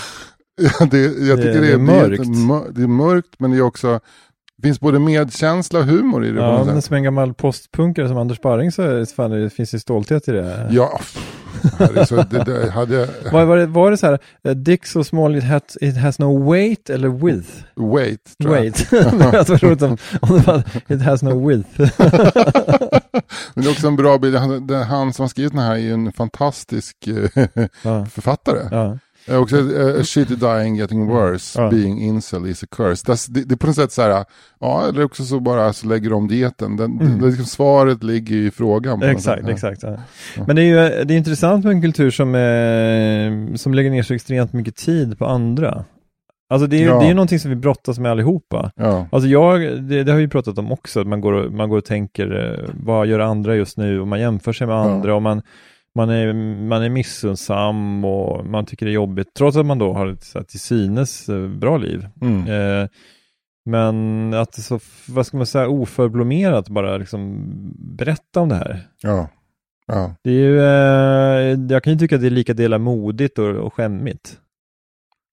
[0.63, 2.23] Ja, det, jag tycker det, det är, är mörkt.
[2.25, 4.01] Det är, det är mörkt men det är också
[4.63, 6.41] finns både medkänsla och humor i det.
[6.41, 9.75] Ja, men som en gammal postpunkare som Anders Barring så är det, fan, det finns
[9.75, 10.69] ju stolthet i det.
[10.71, 11.01] Ja,
[12.07, 13.09] så det, det hade jag...
[13.33, 16.19] Var, var, det, var det så här, uh, dick so small it, hat, it has
[16.19, 17.51] no weight eller width?
[17.77, 18.63] Wait, tror jag.
[18.63, 18.91] Weight.
[18.91, 21.81] det var roligt om, om det var it has no width.
[23.55, 24.37] Men det är också en bra bild.
[24.37, 28.69] Han, han som har skrivit den här är ju en fantastisk eh, författare.
[28.71, 28.97] ja, Eh,
[29.39, 31.71] Också uh, shit dying getting worse, Ja.
[31.71, 33.03] being incel is a curse.
[33.07, 34.25] Det, det, det är på något sätt så här,
[34.61, 36.77] ja eller också så bara så lägger de om dieten.
[36.77, 37.19] Den, Mm.
[37.21, 39.03] det, liksom, svaret ligger i frågan.
[39.03, 39.39] exakt, sätt.
[39.47, 39.53] Ja.
[39.53, 39.83] exakt.
[39.83, 39.97] Ja.
[40.47, 40.67] Men det är
[40.99, 44.77] ju det är intressant med en kultur som, eh, som lägger ner så extremt mycket
[44.77, 45.85] tid på andra.
[46.53, 46.99] Alltså det är ju Ja.
[46.99, 48.71] det är ju någonting som vi brottas med allihopa.
[48.77, 51.69] Ja, Alltså jag, det, det har vi pratat om också, att man går, och- man
[51.69, 54.01] går och tänker, eh, vad gör andra just nu?
[54.01, 54.81] Och man jämför sig med Ja.
[54.91, 55.43] andra och man,
[55.95, 56.33] man, är,
[56.69, 60.25] man är missunnsam och man tycker det är jobbigt, trots att man då har ett
[60.25, 62.09] så här, till synes eh, bra liv.
[62.21, 62.47] mm.
[62.47, 62.89] Eh,
[63.65, 67.47] men att så, vad ska man säga, oförblommerat bara liksom
[67.79, 68.89] berätta om det här.
[69.03, 69.29] ja,
[69.87, 70.15] ja.
[70.23, 73.49] Det är ju, eh, jag kan ju tycka att det är lika delar modigt och,
[73.49, 74.39] och skämmigt.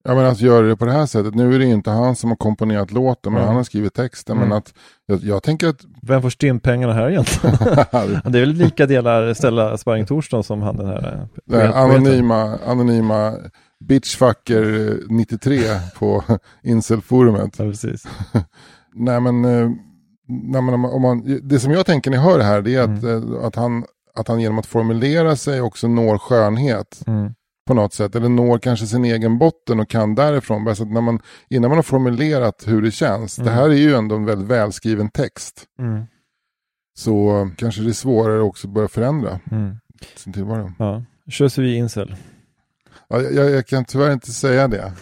[0.08, 1.36] Ja men att göra det på det här sättet.
[1.36, 3.48] Nu är det ju inte han som har komponerat låten men Ja.
[3.48, 4.38] han har skrivit texten.
[4.38, 4.50] Mm.
[4.50, 4.74] Men att
[5.06, 5.80] jag, jag tänker att...
[6.02, 7.56] Vem får stimpengarna här egentligen?
[8.32, 11.74] det är väl lika delar Stella Sparring Thorsson som han den här eh, poeten.
[11.74, 13.34] anonyma, anonyma
[13.80, 15.60] bitchfucker eh, 93
[16.00, 16.24] på
[16.64, 17.56] incelforumet.
[17.60, 18.08] Ja, precis.
[18.96, 19.70] Nej men, eh,
[20.28, 22.62] nej, men om man, om man, det som jag tänker när jag hör det här
[22.62, 23.34] det är att, Mm.
[23.34, 23.84] eh, att, han,
[24.16, 27.34] att han genom att formulera sig också når skönhet Mm.
[27.68, 28.16] På något sätt.
[28.16, 30.64] Eller når kanske sin egen botten och kan därifrån.
[30.66, 33.36] Bara så att när man, innan man har formulerat hur det känns.
[33.36, 33.54] Det Mm.
[33.54, 35.66] här är ju ändå en väldigt välskriven text.
[35.80, 36.04] Mm.
[36.98, 39.76] Så kanske det är svårare också att börja förändra Mm.
[40.16, 40.72] sin tillvaro.
[40.80, 41.04] Ja.
[41.26, 42.16] Je suis incel.
[43.10, 44.94] Ja, jag, jag kan tyvärr inte säga det.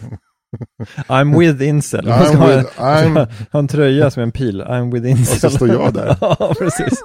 [1.08, 2.06] I'm with incel.
[2.08, 4.62] I'm ska with, I'm, ha en tröja som är en pil.
[4.62, 5.34] I'm with incel.
[5.36, 6.18] Och så står jag där.
[6.22, 7.00] ja, precis.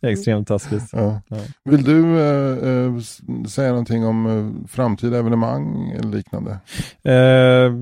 [0.00, 0.82] Det är Extremt taskigt.
[0.92, 1.20] ja.
[1.28, 1.36] Ja.
[1.64, 2.98] Vill du eh, eh,
[3.48, 6.50] säga någonting om eh, framtida evenemang eller liknande?
[7.04, 7.72] Eh,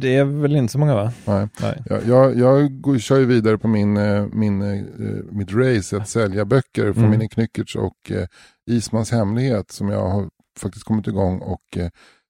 [0.00, 1.12] det är väl inte så många va?
[1.24, 1.48] Nej.
[1.60, 1.82] Nej.
[1.86, 4.58] Jag, jag, jag går, kör ju vidare på min, eh, min,
[5.30, 7.10] mitt race att sälja böcker från Mm.
[7.10, 8.12] Minnie Knyckertz och
[8.70, 10.28] Ismans hemlighet som jag har
[10.58, 11.78] faktiskt kommit igång och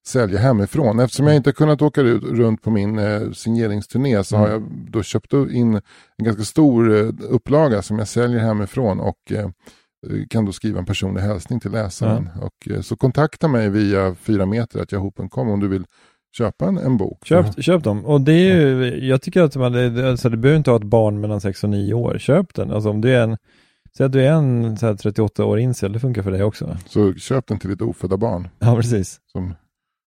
[0.07, 0.99] sälja hemifrån.
[0.99, 4.45] Eftersom jag inte kunnat åka ut, runt på min eh, signeringsturné så Mm.
[4.47, 5.73] har jag då köpt in
[6.17, 9.49] en ganska stor eh, upplaga som jag säljer hemifrån och eh,
[10.29, 12.29] kan då skriva en personlig hälsning till läsaren.
[12.41, 15.85] Och, eh, så kontakta mig via 4 meter yahoo.com om du vill
[16.37, 17.25] köpa en, en bok.
[17.25, 18.05] Köp, köp dem.
[18.05, 21.21] Och det är ju, jag tycker att man, alltså det behöver inte ha ett barn
[21.21, 22.17] mellan 6 och 9 år.
[22.19, 22.71] Köp den.
[22.71, 23.37] Alltså om du är en,
[23.97, 26.77] säg att du är en så här 38 år incel, det funkar för dig också.
[26.87, 28.47] Så köp den till ditt ofödda barn.
[28.59, 29.19] Ja, precis.
[29.31, 29.53] Som,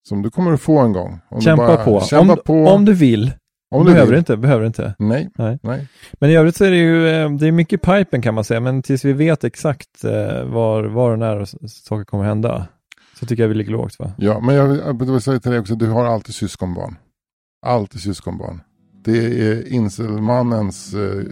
[0.09, 1.19] som du kommer att få en gång.
[1.39, 2.01] Kämpa på.
[2.01, 2.53] Kämpa om, på.
[2.53, 3.31] om du vill.
[3.71, 4.19] om du behöver vill.
[4.19, 4.95] inte, behöver inte.
[4.99, 5.29] Nej.
[5.37, 5.59] Nej.
[5.63, 5.87] Nej.
[6.13, 8.59] Men i övrigt så är det ju, eh, det är mycket pipen kan man säga,
[8.59, 12.67] men tills vi vet exakt eh, var, var och när saker kommer hända,
[13.19, 14.11] så tycker jag vi ligger lågt va?
[14.17, 16.95] Ja, men jag, jag vill säga till dig också, du har alltid syskonbarn.
[17.65, 18.61] Alltid syskonbarn.
[19.05, 21.23] Det är inselmannens, uh,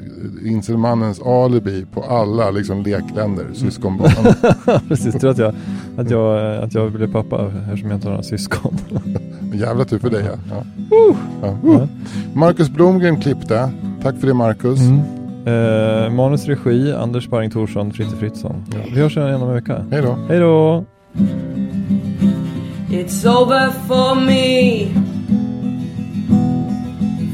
[0.44, 4.34] inselmannens alibi på alla liksom, lekländer, syskonbarn.
[4.88, 5.56] Precis, tror att jag,
[5.98, 8.78] att jag, att jag blir pappa eftersom jag inte har några syskon.
[9.54, 10.26] Jävla tur för dig.
[10.26, 10.64] Ja.
[10.90, 11.16] Ja.
[11.42, 11.58] Ja.
[11.64, 11.88] Ja.
[12.34, 13.72] Marcus Blomgren klippte.
[14.04, 14.80] Tack för det Marcus.
[14.80, 15.00] Mm.
[15.46, 18.66] Eh, manus regi, Anders Sparring Thorsson, Fritte Fritzson.
[18.74, 18.80] Ja.
[18.94, 19.86] Vi hörs igen om en vecka.
[19.92, 20.18] Hej då.
[20.30, 20.86] Hej då!
[22.90, 24.88] It's over for me,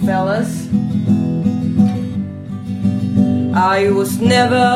[0.10, 0.52] fellas.
[3.54, 4.70] I was never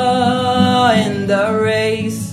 [1.05, 2.23] in the race.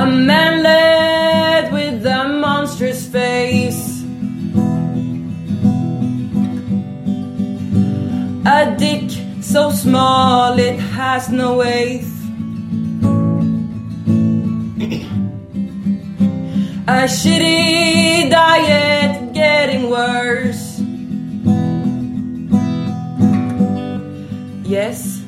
[0.00, 3.84] A man led with a monstrous face.
[8.58, 9.08] A dick
[9.40, 12.13] so small it has no weight.
[16.86, 20.78] A shitty diet getting worse.
[24.68, 25.22] Yes,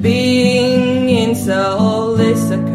[0.00, 2.71] being incel is a